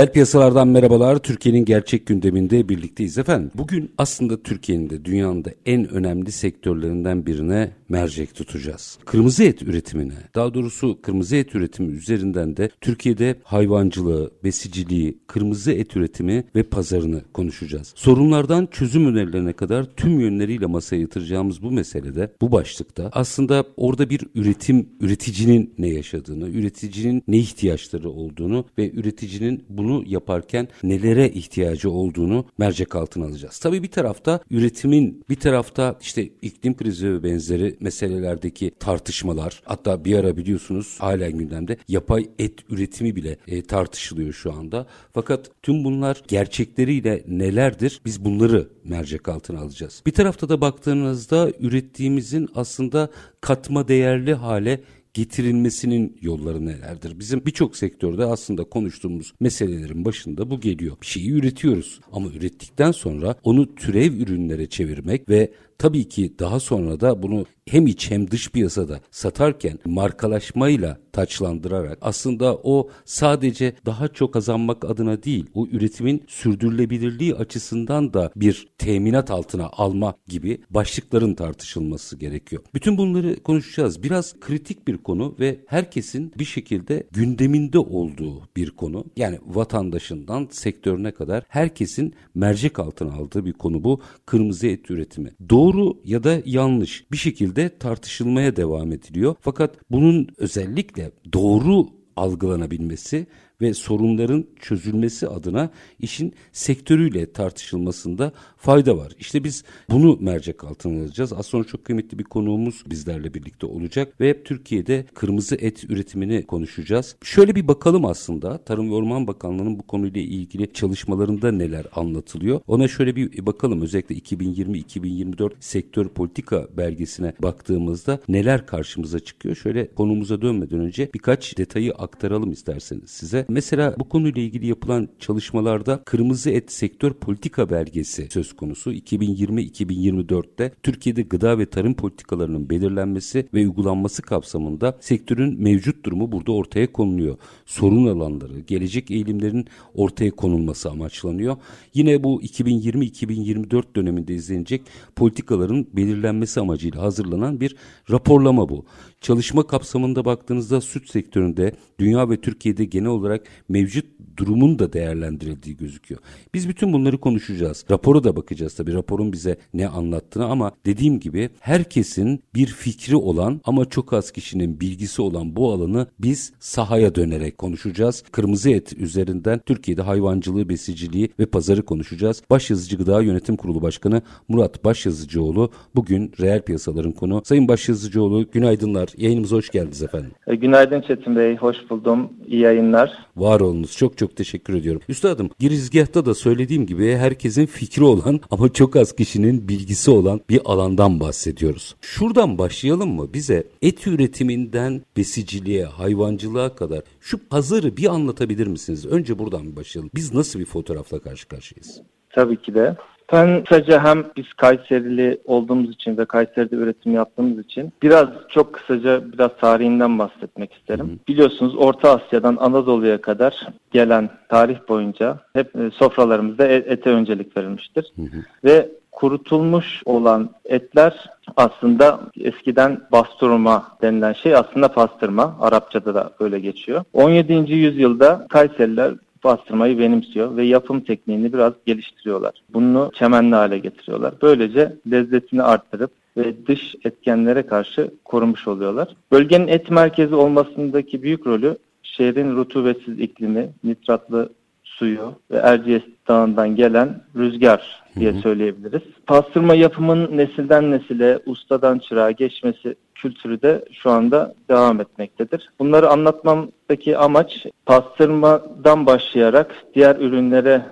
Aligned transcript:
Reel 0.00 0.12
piyasalardan 0.12 0.68
merhabalar. 0.68 1.18
Türkiye'nin 1.18 1.64
gerçek 1.64 2.06
gündeminde 2.06 2.68
birlikteyiz 2.68 3.18
efendim. 3.18 3.50
Bugün 3.54 3.90
aslında 3.98 4.42
Türkiye'nin 4.42 4.90
de 4.90 5.04
dünyanın 5.04 5.44
da 5.44 5.50
en 5.66 5.88
önemli 5.88 6.32
sektörlerinden 6.32 7.26
birine 7.26 7.70
mercek 7.88 8.34
tutacağız. 8.34 8.98
Kırmızı 9.04 9.44
et 9.44 9.62
üretimine, 9.62 10.14
daha 10.34 10.54
doğrusu 10.54 11.02
kırmızı 11.02 11.36
et 11.36 11.54
üretimi 11.54 11.92
üzerinden 11.92 12.56
de 12.56 12.70
Türkiye'de 12.80 13.36
hayvancılığı, 13.44 14.30
besiciliği, 14.44 15.18
kırmızı 15.26 15.72
et 15.72 15.96
üretimi 15.96 16.44
ve 16.54 16.62
pazarını 16.62 17.22
konuşacağız. 17.32 17.92
Sorunlardan 17.96 18.68
çözüm 18.70 19.06
önerilerine 19.06 19.52
kadar 19.52 19.84
tüm 19.96 20.20
yönleriyle 20.20 20.66
masaya 20.66 21.00
yatıracağımız 21.00 21.62
bu 21.62 21.70
meselede, 21.70 22.32
bu 22.40 22.52
başlıkta 22.52 23.10
aslında 23.12 23.64
orada 23.76 24.10
bir 24.10 24.20
üretim, 24.34 24.88
üreticinin 25.00 25.74
ne 25.78 25.88
yaşadığını, 25.88 26.48
üreticinin 26.48 27.22
ne 27.28 27.38
ihtiyaçları 27.38 28.10
olduğunu 28.10 28.64
ve 28.78 28.90
üreticinin 28.90 29.64
bunu 29.68 29.89
yaparken 30.06 30.68
nelere 30.82 31.28
ihtiyacı 31.28 31.90
olduğunu 31.90 32.44
mercek 32.58 32.96
altına 32.96 33.26
alacağız. 33.26 33.58
Tabii 33.58 33.82
bir 33.82 33.90
tarafta 33.90 34.40
üretimin, 34.50 35.24
bir 35.30 35.40
tarafta 35.40 35.98
işte 36.00 36.22
iklim 36.42 36.76
krizi 36.76 37.12
ve 37.12 37.22
benzeri 37.22 37.76
meselelerdeki 37.80 38.70
tartışmalar, 38.80 39.62
hatta 39.64 40.04
bir 40.04 40.18
ara 40.18 40.36
biliyorsunuz 40.36 40.96
halen 40.98 41.38
gündemde 41.38 41.76
yapay 41.88 42.28
et 42.38 42.54
üretimi 42.70 43.16
bile 43.16 43.36
e, 43.48 43.62
tartışılıyor 43.62 44.32
şu 44.32 44.52
anda. 44.52 44.86
Fakat 45.12 45.50
tüm 45.62 45.84
bunlar 45.84 46.22
gerçekleriyle 46.28 47.24
nelerdir? 47.28 48.00
Biz 48.04 48.24
bunları 48.24 48.68
mercek 48.84 49.28
altına 49.28 49.60
alacağız. 49.60 50.02
Bir 50.06 50.12
tarafta 50.12 50.48
da 50.48 50.60
baktığınızda 50.60 51.50
ürettiğimizin 51.60 52.48
aslında 52.54 53.10
katma 53.40 53.88
değerli 53.88 54.34
hale 54.34 54.80
getirilmesinin 55.14 56.16
yolları 56.20 56.66
nelerdir? 56.66 57.18
Bizim 57.18 57.46
birçok 57.46 57.76
sektörde 57.76 58.24
aslında 58.24 58.64
konuştuğumuz 58.64 59.32
meselelerin 59.40 60.04
başında 60.04 60.50
bu 60.50 60.60
geliyor. 60.60 60.96
Bir 61.02 61.06
şeyi 61.06 61.30
üretiyoruz 61.30 62.00
ama 62.12 62.28
ürettikten 62.28 62.92
sonra 62.92 63.34
onu 63.42 63.74
türev 63.74 64.12
ürünlere 64.12 64.66
çevirmek 64.66 65.28
ve 65.28 65.52
tabii 65.80 66.08
ki 66.08 66.34
daha 66.38 66.60
sonra 66.60 67.00
da 67.00 67.22
bunu 67.22 67.46
hem 67.68 67.86
iç 67.86 68.10
hem 68.10 68.30
dış 68.30 68.50
piyasada 68.50 69.00
satarken 69.10 69.78
markalaşmayla 69.84 70.98
taçlandırarak 71.12 71.98
aslında 72.00 72.56
o 72.56 72.88
sadece 73.04 73.74
daha 73.86 74.08
çok 74.08 74.32
kazanmak 74.32 74.84
adına 74.84 75.22
değil 75.22 75.46
o 75.54 75.66
üretimin 75.66 76.24
sürdürülebilirliği 76.26 77.34
açısından 77.34 78.14
da 78.14 78.32
bir 78.36 78.68
teminat 78.78 79.30
altına 79.30 79.68
alma 79.72 80.14
gibi 80.28 80.60
başlıkların 80.70 81.34
tartışılması 81.34 82.16
gerekiyor. 82.16 82.62
Bütün 82.74 82.98
bunları 82.98 83.42
konuşacağız. 83.42 84.02
Biraz 84.02 84.40
kritik 84.40 84.88
bir 84.88 84.98
konu 84.98 85.36
ve 85.40 85.60
herkesin 85.66 86.32
bir 86.38 86.44
şekilde 86.44 87.06
gündeminde 87.10 87.78
olduğu 87.78 88.48
bir 88.56 88.70
konu. 88.70 89.04
Yani 89.16 89.38
vatandaşından 89.46 90.48
sektörüne 90.50 91.10
kadar 91.10 91.44
herkesin 91.48 92.14
mercek 92.34 92.78
altına 92.78 93.12
aldığı 93.12 93.44
bir 93.44 93.52
konu 93.52 93.84
bu 93.84 94.00
kırmızı 94.26 94.66
et 94.66 94.90
üretimi. 94.90 95.30
Doğru 95.70 95.94
ya 96.04 96.24
da 96.24 96.42
yanlış 96.44 97.04
bir 97.12 97.16
şekilde 97.16 97.78
tartışılmaya 97.78 98.56
devam 98.56 98.92
ediliyor. 98.92 99.34
Fakat 99.40 99.76
bunun 99.90 100.28
özellikle 100.36 101.10
doğru 101.32 101.86
algılanabilmesi 102.16 103.26
ve 103.60 103.74
sorunların 103.74 104.46
çözülmesi 104.60 105.28
adına 105.28 105.70
işin 106.00 106.34
sektörüyle 106.52 107.32
tartışılmasında 107.32 108.32
fayda 108.56 108.98
var. 108.98 109.12
İşte 109.18 109.44
biz 109.44 109.64
bunu 109.90 110.18
mercek 110.20 110.64
altına 110.64 111.02
alacağız. 111.02 111.32
Az 111.32 111.46
sonra 111.46 111.64
çok 111.64 111.84
kıymetli 111.84 112.18
bir 112.18 112.24
konuğumuz 112.24 112.82
bizlerle 112.90 113.34
birlikte 113.34 113.66
olacak 113.66 114.20
ve 114.20 114.42
Türkiye'de 114.42 115.04
kırmızı 115.14 115.54
et 115.54 115.84
üretimini 115.84 116.46
konuşacağız. 116.46 117.16
Şöyle 117.22 117.54
bir 117.54 117.68
bakalım 117.68 118.04
aslında 118.04 118.64
Tarım 118.64 118.90
ve 118.90 118.94
Orman 118.94 119.26
Bakanlığı'nın 119.26 119.78
bu 119.78 119.82
konuyla 119.82 120.20
ilgili 120.20 120.72
çalışmalarında 120.72 121.52
neler 121.52 121.86
anlatılıyor. 121.94 122.60
Ona 122.66 122.88
şöyle 122.88 123.16
bir 123.16 123.46
bakalım 123.46 123.82
özellikle 123.82 124.14
2020-2024 124.14 125.50
sektör 125.60 126.08
politika 126.08 126.68
belgesine 126.76 127.32
baktığımızda 127.42 128.20
neler 128.28 128.66
karşımıza 128.66 129.20
çıkıyor. 129.20 129.56
Şöyle 129.56 129.94
konumuza 129.94 130.42
dönmeden 130.42 130.80
önce 130.80 131.10
birkaç 131.14 131.58
detayı 131.58 131.92
aktaralım 131.92 132.52
isterseniz 132.52 133.10
size. 133.10 133.46
Mesela 133.50 133.94
bu 133.98 134.08
konuyla 134.08 134.42
ilgili 134.42 134.66
yapılan 134.66 135.08
çalışmalarda 135.18 136.02
Kırmızı 136.04 136.50
Et 136.50 136.72
Sektör 136.72 137.12
Politika 137.12 137.70
Belgesi 137.70 138.28
söz 138.30 138.52
konusu. 138.52 138.92
2020-2024'te 138.92 140.72
Türkiye'de 140.82 141.22
gıda 141.22 141.58
ve 141.58 141.66
tarım 141.66 141.94
politikalarının 141.94 142.70
belirlenmesi 142.70 143.48
ve 143.54 143.60
uygulanması 143.60 144.22
kapsamında 144.22 144.98
sektörün 145.00 145.62
mevcut 145.62 146.04
durumu 146.04 146.32
burada 146.32 146.52
ortaya 146.52 146.92
konuluyor. 146.92 147.36
Sorun 147.66 148.06
alanları, 148.06 148.60
gelecek 148.60 149.10
eğilimlerin 149.10 149.66
ortaya 149.94 150.30
konulması 150.30 150.90
amaçlanıyor. 150.90 151.56
Yine 151.94 152.24
bu 152.24 152.42
2020-2024 152.42 153.82
döneminde 153.96 154.34
izlenecek 154.34 154.82
politikaların 155.16 155.86
belirlenmesi 155.92 156.60
amacıyla 156.60 157.02
hazırlanan 157.02 157.60
bir 157.60 157.76
raporlama 158.10 158.68
bu. 158.68 158.84
Çalışma 159.20 159.66
kapsamında 159.66 160.24
baktığınızda 160.24 160.80
süt 160.80 161.10
sektöründe 161.10 161.72
dünya 161.98 162.30
ve 162.30 162.40
Türkiye'de 162.40 162.84
genel 162.84 163.08
olarak 163.08 163.39
mevcut 163.68 164.06
durumun 164.36 164.78
da 164.78 164.92
değerlendirildiği 164.92 165.76
gözüküyor. 165.76 166.20
Biz 166.54 166.68
bütün 166.68 166.92
bunları 166.92 167.18
konuşacağız. 167.18 167.84
Raporu 167.90 168.24
da 168.24 168.36
bakacağız 168.36 168.74
tabii 168.74 168.94
raporun 168.94 169.32
bize 169.32 169.56
ne 169.74 169.88
anlattığını 169.88 170.44
ama 170.44 170.72
dediğim 170.86 171.20
gibi 171.20 171.50
herkesin 171.60 172.42
bir 172.54 172.66
fikri 172.66 173.16
olan 173.16 173.60
ama 173.64 173.84
çok 173.84 174.12
az 174.12 174.30
kişinin 174.30 174.80
bilgisi 174.80 175.22
olan 175.22 175.56
bu 175.56 175.72
alanı 175.72 176.06
biz 176.18 176.52
sahaya 176.58 177.14
dönerek 177.14 177.58
konuşacağız. 177.58 178.24
Kırmızı 178.32 178.70
et 178.70 178.92
üzerinden 178.92 179.60
Türkiye'de 179.66 180.02
hayvancılığı, 180.02 180.68
besiciliği 180.68 181.28
ve 181.38 181.46
pazarı 181.46 181.82
konuşacağız. 181.82 182.42
Başyazıcı 182.50 182.96
Gıda 182.96 183.22
Yönetim 183.22 183.56
Kurulu 183.56 183.82
Başkanı 183.82 184.22
Murat 184.48 184.84
Başyazıcıoğlu 184.84 185.70
bugün 185.94 186.32
reel 186.40 186.62
piyasaların 186.62 187.12
konu. 187.12 187.42
Sayın 187.44 187.68
Başyazıcıoğlu 187.68 188.50
günaydınlar. 188.52 189.08
Yayınımıza 189.16 189.56
hoş 189.56 189.70
geldiniz 189.70 190.02
efendim. 190.02 190.30
E, 190.46 190.54
günaydın 190.54 191.00
Çetin 191.00 191.36
Bey. 191.36 191.56
Hoş 191.56 191.76
buldum. 191.90 192.28
İyi 192.46 192.60
yayınlar. 192.60 193.29
Var 193.36 193.60
olunuz. 193.60 193.96
Çok 193.96 194.18
çok 194.18 194.36
teşekkür 194.36 194.74
ediyorum. 194.74 195.02
Üstadım 195.08 195.50
girizgahta 195.58 196.26
da 196.26 196.34
söylediğim 196.34 196.86
gibi 196.86 197.16
herkesin 197.16 197.66
fikri 197.66 198.04
olan 198.04 198.40
ama 198.50 198.72
çok 198.72 198.96
az 198.96 199.12
kişinin 199.12 199.68
bilgisi 199.68 200.10
olan 200.10 200.40
bir 200.50 200.60
alandan 200.64 201.20
bahsediyoruz. 201.20 201.96
Şuradan 202.00 202.58
başlayalım 202.58 203.10
mı? 203.10 203.34
Bize 203.34 203.66
et 203.82 204.06
üretiminden 204.06 205.02
besiciliğe, 205.16 205.84
hayvancılığa 205.84 206.74
kadar 206.74 207.02
şu 207.20 207.48
pazarı 207.48 207.96
bir 207.96 208.14
anlatabilir 208.14 208.66
misiniz? 208.66 209.06
Önce 209.06 209.38
buradan 209.38 209.76
başlayalım. 209.76 210.10
Biz 210.14 210.34
nasıl 210.34 210.58
bir 210.60 210.64
fotoğrafla 210.64 211.18
karşı 211.18 211.48
karşıyayız? 211.48 212.00
Tabii 212.30 212.62
ki 212.62 212.74
de. 212.74 212.96
Ben 213.32 213.64
kısaca 213.64 214.04
hem 214.04 214.24
biz 214.36 214.52
Kayserili 214.52 215.40
olduğumuz 215.44 215.90
için 215.90 216.16
ve 216.16 216.24
Kayseri'de 216.24 216.76
üretim 216.76 217.12
yaptığımız 217.14 217.58
için 217.58 217.92
biraz 218.02 218.28
çok 218.48 218.72
kısaca 218.72 219.32
biraz 219.32 219.50
tarihinden 219.60 220.18
bahsetmek 220.18 220.72
isterim. 220.72 221.06
Hı. 221.06 221.28
Biliyorsunuz 221.28 221.74
Orta 221.76 222.14
Asya'dan 222.16 222.56
Anadolu'ya 222.60 223.20
kadar 223.20 223.68
gelen 223.90 224.30
tarih 224.48 224.78
boyunca 224.88 225.38
hep 225.52 225.76
e, 225.76 225.90
sofralarımızda 225.90 226.66
e, 226.66 226.74
ete 226.74 227.10
öncelik 227.10 227.56
verilmiştir. 227.56 228.12
Hı 228.16 228.22
hı. 228.22 228.44
Ve 228.64 228.88
kurutulmuş 229.12 230.02
olan 230.04 230.50
etler 230.64 231.30
aslında 231.56 232.20
eskiden 232.40 233.00
bastırma 233.12 233.88
denilen 234.02 234.32
şey 234.32 234.56
aslında 234.56 234.88
pastırma. 234.88 235.56
Arapçada 235.60 236.14
da 236.14 236.30
öyle 236.40 236.60
geçiyor. 236.60 237.04
17. 237.12 237.72
yüzyılda 237.72 238.46
Kayseriler 238.48 239.14
bastırmayı 239.44 239.98
benimsiyor 239.98 240.56
ve 240.56 240.64
yapım 240.64 241.00
tekniğini 241.00 241.52
biraz 241.52 241.72
geliştiriyorlar. 241.86 242.52
Bunu 242.74 243.10
çemenli 243.14 243.54
hale 243.54 243.78
getiriyorlar. 243.78 244.34
Böylece 244.42 244.96
lezzetini 245.10 245.62
arttırıp 245.62 246.10
ve 246.36 246.66
dış 246.66 246.94
etkenlere 247.04 247.62
karşı 247.62 248.10
korumuş 248.24 248.68
oluyorlar. 248.68 249.08
Bölgenin 249.32 249.68
et 249.68 249.90
merkezi 249.90 250.34
olmasındaki 250.34 251.22
büyük 251.22 251.46
rolü 251.46 251.76
şehrin 252.02 252.56
rutubetsiz 252.56 253.20
iklimi, 253.20 253.70
nitratlı 253.84 254.48
suyu 254.84 255.34
ve 255.50 255.56
Erciyes 255.56 256.02
Dağı'ndan 256.28 256.76
gelen 256.76 257.22
rüzgar 257.36 258.02
diye 258.16 258.32
söyleyebiliriz. 258.32 259.02
Pastırma 259.26 259.74
yapımın 259.74 260.36
nesilden 260.36 260.90
nesile, 260.90 261.38
ustadan 261.46 261.98
çırağa 261.98 262.30
geçmesi 262.30 262.94
kültürü 263.22 263.62
de 263.62 263.84
şu 263.92 264.10
anda 264.10 264.54
devam 264.68 265.00
etmektedir. 265.00 265.70
Bunları 265.78 266.10
anlatmamdaki 266.10 267.18
amaç 267.18 267.66
pastırmadan 267.86 269.06
başlayarak 269.06 269.74
diğer 269.94 270.16
ürünlere 270.16 270.82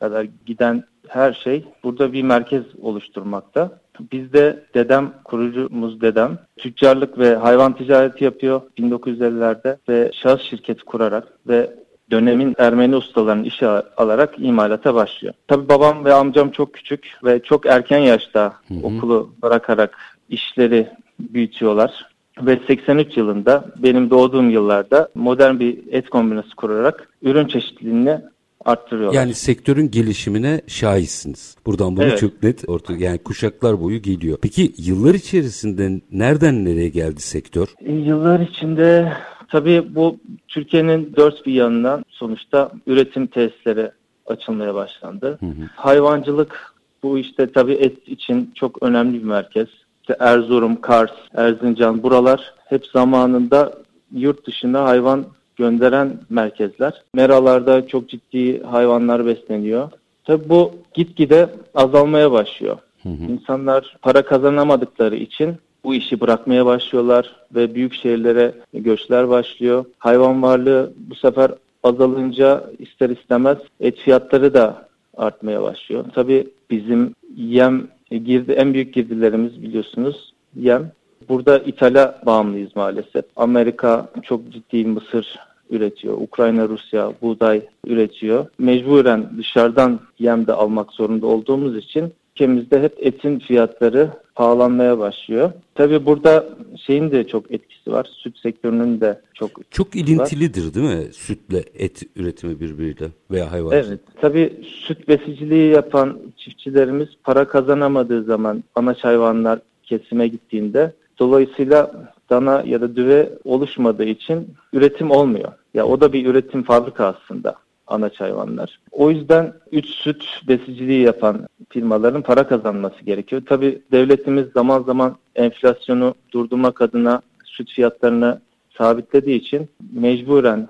kadar 0.00 0.26
giden 0.46 0.84
her 1.08 1.32
şey 1.32 1.64
burada 1.82 2.12
bir 2.12 2.22
merkez 2.22 2.62
oluşturmakta. 2.82 3.70
Bizde 4.12 4.64
dedem, 4.74 5.12
kurucumuz 5.24 6.00
dedem 6.00 6.38
tüccarlık 6.56 7.18
ve 7.18 7.36
hayvan 7.36 7.72
ticareti 7.72 8.24
yapıyor 8.24 8.60
1950'lerde 8.78 9.76
ve 9.88 10.10
şahıs 10.14 10.42
şirketi 10.42 10.84
kurarak 10.84 11.24
ve 11.48 11.70
dönemin 12.10 12.54
Ermeni 12.58 12.96
ustalarının 12.96 13.44
işe 13.44 13.66
alarak 13.96 14.34
imalata 14.38 14.94
başlıyor. 14.94 15.34
Tabi 15.48 15.68
babam 15.68 16.04
ve 16.04 16.14
amcam 16.14 16.50
çok 16.50 16.74
küçük 16.74 17.10
ve 17.24 17.42
çok 17.42 17.66
erken 17.66 17.98
yaşta 17.98 18.52
hı 18.68 18.74
hı. 18.74 18.78
okulu 18.82 19.32
bırakarak 19.42 19.98
işleri 20.28 20.88
büyütüyorlar. 21.20 22.08
Ve 22.42 22.60
83 22.66 23.16
yılında 23.16 23.64
benim 23.78 24.10
doğduğum 24.10 24.50
yıllarda 24.50 25.08
modern 25.14 25.58
bir 25.58 25.78
et 25.90 26.10
kombinası 26.10 26.56
kurarak 26.56 27.08
ürün 27.22 27.46
çeşitliliğini 27.46 28.20
arttırıyorlar. 28.64 29.20
Yani 29.20 29.34
sektörün 29.34 29.90
gelişimine 29.90 30.60
şahitsiniz. 30.66 31.56
Buradan 31.66 31.96
bunu 31.96 32.04
evet. 32.04 32.18
çok 32.18 32.42
net 32.42 32.68
orta 32.68 32.92
yani 32.92 33.18
kuşaklar 33.18 33.80
boyu 33.80 34.02
geliyor. 34.02 34.38
Peki 34.42 34.72
yıllar 34.78 35.14
içerisinde 35.14 36.00
nereden 36.12 36.64
nereye 36.64 36.88
geldi 36.88 37.20
sektör? 37.20 37.66
Yıllar 37.86 38.40
içinde 38.40 39.12
tabii 39.48 39.94
bu 39.94 40.18
Türkiye'nin 40.48 41.12
dört 41.16 41.46
bir 41.46 41.52
yanından 41.52 42.04
sonuçta 42.08 42.72
üretim 42.86 43.26
tesisleri 43.26 43.90
açılmaya 44.26 44.74
başlandı. 44.74 45.38
Hı 45.40 45.46
hı. 45.46 45.70
Hayvancılık 45.76 46.74
bu 47.02 47.18
işte 47.18 47.52
tabii 47.52 47.72
et 47.72 48.08
için 48.08 48.52
çok 48.54 48.82
önemli 48.82 49.18
bir 49.18 49.24
merkez. 49.24 49.68
İşte 50.08 50.24
Erzurum, 50.24 50.80
Kars, 50.80 51.10
Erzincan 51.34 52.02
buralar 52.02 52.54
hep 52.64 52.86
zamanında 52.86 53.72
yurt 54.12 54.46
dışında 54.46 54.84
hayvan 54.84 55.24
gönderen 55.56 56.12
merkezler. 56.30 57.02
Meralarda 57.14 57.86
çok 57.86 58.08
ciddi 58.08 58.62
hayvanlar 58.62 59.26
besleniyor. 59.26 59.90
Tabi 60.24 60.48
bu 60.48 60.72
gitgide 60.94 61.48
azalmaya 61.74 62.32
başlıyor. 62.32 62.78
Hı 63.02 63.08
hı. 63.08 63.32
İnsanlar 63.32 63.96
para 64.02 64.22
kazanamadıkları 64.22 65.16
için 65.16 65.56
bu 65.84 65.94
işi 65.94 66.20
bırakmaya 66.20 66.66
başlıyorlar 66.66 67.36
ve 67.54 67.74
büyük 67.74 67.94
şehirlere 67.94 68.54
göçler 68.74 69.28
başlıyor. 69.28 69.84
Hayvan 69.98 70.42
varlığı 70.42 70.92
bu 70.96 71.14
sefer 71.14 71.50
azalınca 71.82 72.64
ister 72.78 73.10
istemez 73.10 73.58
et 73.80 73.98
fiyatları 73.98 74.54
da 74.54 74.88
artmaya 75.16 75.62
başlıyor. 75.62 76.04
Tabii 76.14 76.48
bizim 76.70 77.14
yem 77.36 77.88
girdi 78.10 78.52
en 78.52 78.74
büyük 78.74 78.94
girdilerimiz 78.94 79.62
biliyorsunuz 79.62 80.32
yem. 80.56 80.92
Burada 81.28 81.58
ithala 81.58 82.20
bağımlıyız 82.26 82.76
maalesef. 82.76 83.24
Amerika 83.36 84.08
çok 84.22 84.52
ciddi 84.52 84.84
mısır 84.84 85.38
üretiyor. 85.70 86.14
Ukrayna, 86.20 86.68
Rusya 86.68 87.12
buğday 87.22 87.62
üretiyor. 87.86 88.46
Mecburen 88.58 89.30
dışarıdan 89.38 90.00
yem 90.18 90.46
de 90.46 90.52
almak 90.52 90.92
zorunda 90.92 91.26
olduğumuz 91.26 91.76
için 91.76 92.12
ülkemizde 92.38 92.82
hep 92.82 92.94
etin 92.98 93.38
fiyatları 93.38 94.10
pahalanmaya 94.34 94.98
başlıyor. 94.98 95.52
Tabii 95.74 96.06
burada 96.06 96.46
şeyin 96.86 97.10
de 97.10 97.26
çok 97.26 97.52
etkisi 97.52 97.92
var. 97.92 98.08
Süt 98.12 98.38
sektörünün 98.38 99.00
de 99.00 99.20
çok 99.34 99.50
Çok 99.70 99.96
ilintilidir 99.96 100.66
var. 100.66 100.74
değil 100.74 100.96
mi? 100.96 101.12
Sütle 101.12 101.64
et 101.74 102.02
üretimi 102.16 102.60
birbiriyle 102.60 103.08
veya 103.30 103.52
hayvan. 103.52 103.72
Evet. 103.72 104.00
Tabii 104.20 104.52
süt 104.86 105.08
besiciliği 105.08 105.72
yapan 105.72 106.18
çiftçilerimiz 106.36 107.08
para 107.24 107.44
kazanamadığı 107.48 108.22
zaman 108.24 108.64
anaç 108.74 109.04
hayvanlar 109.04 109.58
kesime 109.82 110.28
gittiğinde 110.28 110.92
dolayısıyla 111.18 111.92
dana 112.30 112.62
ya 112.66 112.80
da 112.80 112.96
düve 112.96 113.30
oluşmadığı 113.44 114.04
için 114.04 114.48
üretim 114.72 115.10
olmuyor. 115.10 115.52
Ya 115.74 115.86
o 115.86 116.00
da 116.00 116.12
bir 116.12 116.26
üretim 116.26 116.62
fabrika 116.62 117.04
aslında 117.06 117.54
anaç 117.88 118.20
hayvanlar. 118.20 118.80
O 118.92 119.10
yüzden 119.10 119.52
üç 119.72 119.86
süt 119.86 120.24
besiciliği 120.48 121.02
yapan 121.02 121.48
firmaların 121.68 122.22
para 122.22 122.48
kazanması 122.48 123.04
gerekiyor. 123.04 123.42
Tabi 123.46 123.82
devletimiz 123.92 124.46
zaman 124.54 124.82
zaman 124.82 125.16
enflasyonu 125.36 126.14
durdurmak 126.32 126.82
adına 126.82 127.22
süt 127.44 127.70
fiyatlarını 127.70 128.40
sabitlediği 128.78 129.38
için 129.38 129.68
mecburen 129.92 130.68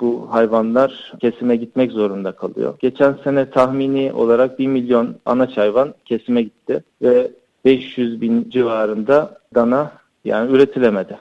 bu 0.00 0.28
hayvanlar 0.30 1.12
kesime 1.20 1.56
gitmek 1.56 1.92
zorunda 1.92 2.32
kalıyor. 2.32 2.74
Geçen 2.78 3.14
sene 3.24 3.50
tahmini 3.50 4.12
olarak 4.12 4.58
1 4.58 4.66
milyon 4.66 5.14
anaç 5.26 5.56
hayvan 5.56 5.94
kesime 6.04 6.42
gitti 6.42 6.84
ve 7.02 7.30
500 7.64 8.20
bin 8.20 8.50
civarında 8.50 9.38
dana 9.54 9.92
yani 10.24 10.52
üretilemedi 10.52 11.18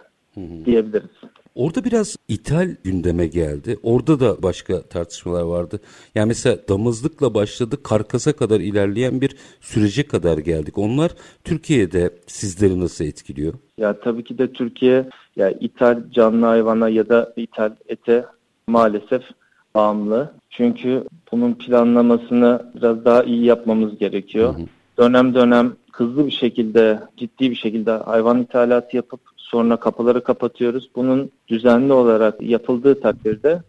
diyebiliriz. 0.65 1.09
Orada 1.59 1.83
biraz 1.83 2.15
ithal 2.27 2.75
gündeme 2.83 3.27
geldi. 3.27 3.77
Orada 3.83 4.19
da 4.19 4.43
başka 4.43 4.81
tartışmalar 4.81 5.41
vardı. 5.41 5.79
Yani 6.15 6.27
mesela 6.27 6.57
damızlıkla 6.69 7.33
başladı, 7.33 7.83
karkasa 7.83 8.33
kadar 8.33 8.59
ilerleyen 8.59 9.21
bir 9.21 9.35
sürece 9.61 10.07
kadar 10.07 10.37
geldik. 10.37 10.77
Onlar 10.77 11.11
Türkiye'de 11.43 12.09
sizleri 12.27 12.79
nasıl 12.79 13.05
etkiliyor? 13.05 13.53
Ya 13.77 13.99
tabii 13.99 14.23
ki 14.23 14.37
de 14.37 14.53
Türkiye 14.53 15.09
ya 15.35 15.51
ithal 15.51 16.03
canlı 16.11 16.45
hayvana 16.45 16.89
ya 16.89 17.09
da 17.09 17.33
ithal 17.35 17.71
ete 17.87 18.25
maalesef 18.67 19.23
bağımlı. 19.75 20.33
Çünkü 20.49 21.03
bunun 21.31 21.53
planlamasını 21.53 22.71
biraz 22.75 23.05
daha 23.05 23.23
iyi 23.23 23.45
yapmamız 23.45 23.97
gerekiyor. 23.97 24.53
Hı 24.53 24.57
hı. 24.57 24.65
Dönem 24.97 25.35
dönem 25.35 25.73
hızlı 25.91 26.25
bir 26.25 26.31
şekilde, 26.31 26.99
ciddi 27.17 27.51
bir 27.51 27.55
şekilde 27.55 27.91
hayvan 27.91 28.41
ithalatı 28.41 28.95
yapıp 28.95 29.21
sonra 29.51 29.77
kapıları 29.77 30.23
kapatıyoruz. 30.23 30.89
Bunun 30.95 31.31
düzenli 31.47 31.93
olarak 31.93 32.41
yapıldığı 32.41 33.01
takdirde 33.01 33.61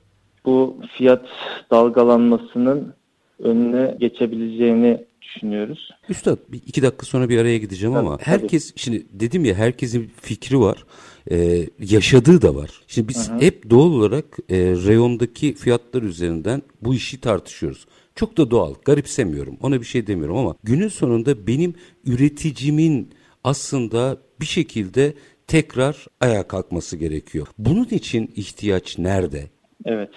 bu 0.44 0.76
fiyat 0.96 1.26
dalgalanmasının 1.70 2.94
önüne 3.38 3.96
geçebileceğini 4.00 5.04
düşünüyoruz. 5.22 5.90
Üstad 6.08 6.38
iki 6.66 6.82
dakika 6.82 7.06
sonra 7.06 7.28
bir 7.28 7.38
araya 7.38 7.58
gideceğim 7.58 7.94
tabii, 7.94 8.06
ama 8.06 8.18
herkes 8.20 8.70
tabii. 8.70 8.80
şimdi 8.80 9.06
dedim 9.12 9.44
ya 9.44 9.54
herkesin 9.54 10.10
fikri 10.20 10.60
var. 10.60 10.84
Ee, 11.30 11.66
yaşadığı 11.78 12.42
da 12.42 12.54
var. 12.54 12.70
Şimdi 12.86 13.08
biz 13.08 13.30
Hı-hı. 13.30 13.40
hep 13.40 13.70
doğal 13.70 13.92
olarak 13.92 14.24
e, 14.48 14.56
reyondaki 14.56 15.54
fiyatlar 15.54 16.02
üzerinden 16.02 16.62
bu 16.82 16.94
işi 16.94 17.20
tartışıyoruz. 17.20 17.86
Çok 18.14 18.36
da 18.36 18.50
doğal, 18.50 18.74
garipsemiyorum. 18.84 19.56
Ona 19.62 19.80
bir 19.80 19.86
şey 19.86 20.06
demiyorum 20.06 20.36
ama 20.36 20.56
günün 20.62 20.88
sonunda 20.88 21.46
benim 21.46 21.74
üreticimin 22.06 23.10
aslında 23.44 24.16
bir 24.40 24.46
şekilde 24.46 25.14
tekrar 25.50 26.06
ayağa 26.20 26.48
kalkması 26.48 26.96
gerekiyor. 26.96 27.46
Bunun 27.58 27.84
için 27.84 28.30
ihtiyaç 28.36 28.98
nerede? 28.98 29.42
Evet. 29.84 30.10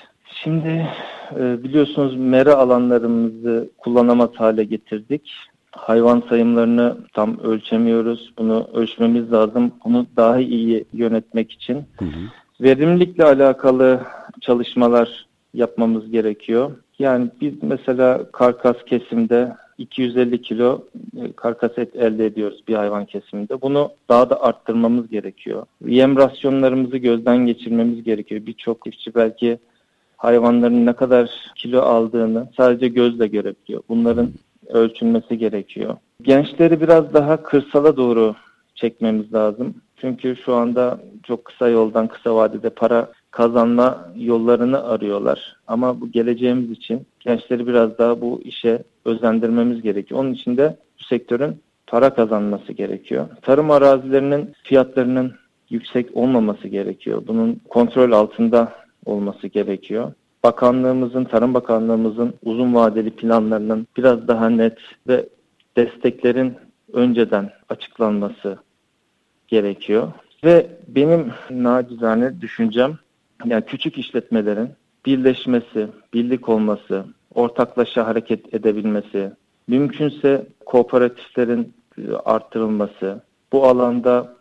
Şimdi 0.43 0.87
e, 1.39 1.63
biliyorsunuz 1.63 2.15
mera 2.15 2.55
alanlarımızı 2.55 3.69
kullanamaz 3.77 4.29
hale 4.35 4.63
getirdik. 4.63 5.31
Hayvan 5.71 6.23
sayımlarını 6.29 6.97
tam 7.13 7.39
ölçemiyoruz. 7.39 8.33
Bunu 8.37 8.67
ölçmemiz 8.73 9.31
lazım. 9.31 9.71
Bunu 9.85 10.07
daha 10.17 10.39
iyi 10.39 10.85
yönetmek 10.93 11.51
için. 11.51 11.75
Hı 11.99 12.05
hı. 12.05 12.19
Verimlilikle 12.61 13.23
alakalı 13.23 14.01
çalışmalar 14.41 15.25
yapmamız 15.53 16.11
gerekiyor. 16.11 16.71
Yani 16.99 17.29
biz 17.41 17.53
mesela 17.61 18.31
karkas 18.31 18.75
kesimde 18.85 19.53
250 19.77 20.41
kilo 20.41 20.83
e, 21.17 21.31
karkas 21.31 21.77
et 21.77 21.95
elde 21.95 22.25
ediyoruz 22.25 22.63
bir 22.67 22.75
hayvan 22.75 23.05
kesiminde. 23.05 23.61
Bunu 23.61 23.91
daha 24.09 24.29
da 24.29 24.41
arttırmamız 24.41 25.09
gerekiyor. 25.09 25.65
Yem 25.85 26.17
rasyonlarımızı 26.17 26.97
gözden 26.97 27.37
geçirmemiz 27.37 28.03
gerekiyor. 28.03 28.45
Birçok 28.45 28.85
çiftçi 28.85 29.15
belki 29.15 29.59
hayvanların 30.17 30.85
ne 30.85 30.93
kadar 30.93 31.51
kilo 31.55 31.81
aldığını 31.81 32.49
sadece 32.57 32.87
gözle 32.87 33.27
görebiliyor. 33.27 33.83
Bunların 33.89 34.29
ölçülmesi 34.67 35.37
gerekiyor. 35.37 35.97
Gençleri 36.21 36.81
biraz 36.81 37.13
daha 37.13 37.43
kırsala 37.43 37.97
doğru 37.97 38.35
çekmemiz 38.75 39.33
lazım. 39.33 39.73
Çünkü 39.97 40.35
şu 40.35 40.55
anda 40.55 40.99
çok 41.23 41.45
kısa 41.45 41.69
yoldan 41.69 42.07
kısa 42.07 42.35
vadede 42.35 42.69
para 42.69 43.11
kazanma 43.31 44.11
yollarını 44.15 44.83
arıyorlar. 44.83 45.55
Ama 45.67 46.01
bu 46.01 46.11
geleceğimiz 46.11 46.71
için 46.71 47.05
gençleri 47.19 47.67
biraz 47.67 47.97
daha 47.97 48.21
bu 48.21 48.41
işe 48.43 48.83
özendirmemiz 49.05 49.81
gerekiyor. 49.81 50.19
Onun 50.19 50.33
için 50.33 50.57
de 50.57 50.77
bu 50.99 51.03
sektörün 51.03 51.61
para 51.87 52.13
kazanması 52.13 52.73
gerekiyor. 52.73 53.27
Tarım 53.41 53.71
arazilerinin 53.71 54.53
fiyatlarının 54.63 55.33
yüksek 55.69 56.17
olmaması 56.17 56.67
gerekiyor. 56.67 57.23
Bunun 57.27 57.61
kontrol 57.69 58.11
altında 58.11 58.73
olması 59.05 59.47
gerekiyor. 59.47 60.13
Bakanlığımızın, 60.43 61.23
Tarım 61.23 61.53
Bakanlığımızın 61.53 62.33
uzun 62.43 62.75
vadeli 62.75 63.09
planlarının 63.09 63.87
biraz 63.97 64.27
daha 64.27 64.49
net 64.49 64.77
ve 65.07 65.29
desteklerin 65.77 66.55
önceden 66.93 67.49
açıklanması 67.69 68.57
gerekiyor. 69.47 70.11
Ve 70.43 70.67
benim 70.87 71.31
nacizane 71.49 72.41
düşüncem 72.41 72.97
yani 73.45 73.65
küçük 73.65 73.97
işletmelerin 73.97 74.69
birleşmesi, 75.05 75.87
birlik 76.13 76.49
olması, 76.49 77.05
ortaklaşa 77.35 78.07
hareket 78.07 78.53
edebilmesi, 78.53 79.31
mümkünse 79.67 80.47
kooperatiflerin 80.65 81.73
arttırılması, 82.25 83.21
bu 83.51 83.67
alanda 83.67 84.33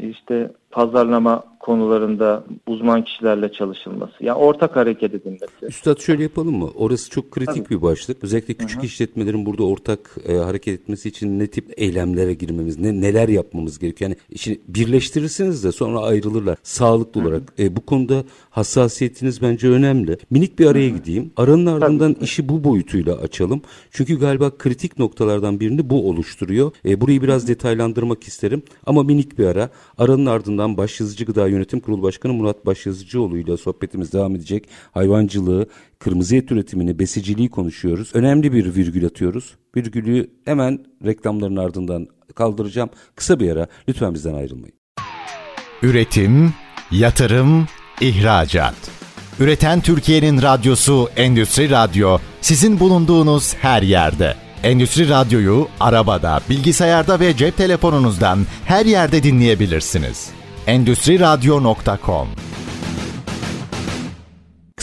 işte 0.00 0.50
pazarlama 0.74 1.44
konularında 1.64 2.44
uzman 2.66 3.04
kişilerle 3.04 3.52
çalışılması. 3.52 4.12
Yani 4.20 4.38
ortak 4.38 4.76
hareket 4.76 5.14
edilmesi. 5.14 5.46
Üstad 5.62 5.98
şöyle 5.98 6.22
yapalım 6.22 6.56
mı? 6.56 6.70
Orası 6.74 7.10
çok 7.10 7.30
kritik 7.30 7.64
Tabii. 7.64 7.76
bir 7.76 7.82
başlık. 7.82 8.24
Özellikle 8.24 8.54
küçük 8.54 8.76
Hı-hı. 8.76 8.86
işletmelerin 8.86 9.46
burada 9.46 9.64
ortak 9.64 10.16
e, 10.28 10.36
hareket 10.36 10.80
etmesi 10.80 11.08
için 11.08 11.38
ne 11.38 11.46
tip 11.46 11.72
eylemlere 11.76 12.34
girmemiz, 12.34 12.78
ne 12.78 13.00
neler 13.00 13.28
yapmamız 13.28 13.78
gerekiyor? 13.78 14.10
Yani 14.10 14.18
işini 14.30 14.58
birleştirirsiniz 14.68 15.64
de 15.64 15.72
sonra 15.72 16.00
ayrılırlar. 16.00 16.58
Sağlıklı 16.62 17.20
Hı-hı. 17.20 17.28
olarak. 17.28 17.42
E, 17.58 17.76
bu 17.76 17.80
konuda 17.80 18.24
hassasiyetiniz 18.50 19.42
bence 19.42 19.68
önemli. 19.68 20.18
Minik 20.30 20.58
bir 20.58 20.66
araya 20.66 20.88
Hı-hı. 20.90 20.98
gideyim. 20.98 21.32
Aranın 21.36 21.66
ardından 21.66 22.14
Tabii. 22.14 22.24
işi 22.24 22.48
bu 22.48 22.64
boyutuyla 22.64 23.14
açalım. 23.16 23.62
Çünkü 23.90 24.18
galiba 24.20 24.50
kritik 24.58 24.98
noktalardan 24.98 25.60
birini 25.60 25.90
bu 25.90 26.08
oluşturuyor. 26.08 26.72
E, 26.86 27.00
burayı 27.00 27.22
biraz 27.22 27.42
Hı-hı. 27.42 27.48
detaylandırmak 27.48 28.24
isterim. 28.24 28.62
Ama 28.86 29.02
minik 29.02 29.38
bir 29.38 29.46
ara. 29.46 29.70
Aranın 29.98 30.26
ardından 30.26 30.63
Başyazıcı 30.76 31.24
Gıda 31.24 31.48
Yönetim 31.48 31.80
Kurulu 31.80 32.02
Başkanı 32.02 32.32
Murat 32.32 32.66
Başyazıcıoğlu 32.66 33.38
ile 33.38 33.56
sohbetimiz 33.56 34.12
devam 34.12 34.36
edecek. 34.36 34.68
Hayvancılığı, 34.92 35.66
kırmızı 35.98 36.36
et 36.36 36.52
üretimini, 36.52 36.98
besiciliği 36.98 37.50
konuşuyoruz. 37.50 38.10
Önemli 38.14 38.52
bir 38.52 38.74
virgül 38.74 39.06
atıyoruz. 39.06 39.54
Virgülü 39.76 40.30
hemen 40.44 40.84
reklamların 41.04 41.56
ardından 41.56 42.08
kaldıracağım. 42.34 42.90
Kısa 43.16 43.40
bir 43.40 43.50
ara 43.50 43.66
lütfen 43.88 44.14
bizden 44.14 44.34
ayrılmayın. 44.34 44.74
Üretim, 45.82 46.54
yatırım, 46.90 47.66
ihracat. 48.00 48.74
Üreten 49.40 49.80
Türkiye'nin 49.80 50.42
radyosu 50.42 51.08
Endüstri 51.16 51.70
Radyo 51.70 52.18
sizin 52.40 52.80
bulunduğunuz 52.80 53.54
her 53.54 53.82
yerde. 53.82 54.34
Endüstri 54.62 55.08
Radyo'yu 55.08 55.68
arabada, 55.80 56.40
bilgisayarda 56.50 57.20
ve 57.20 57.36
cep 57.36 57.56
telefonunuzdan 57.56 58.38
her 58.64 58.86
yerde 58.86 59.22
dinleyebilirsiniz 59.22 60.30
endüstriradyo.com 60.66 62.28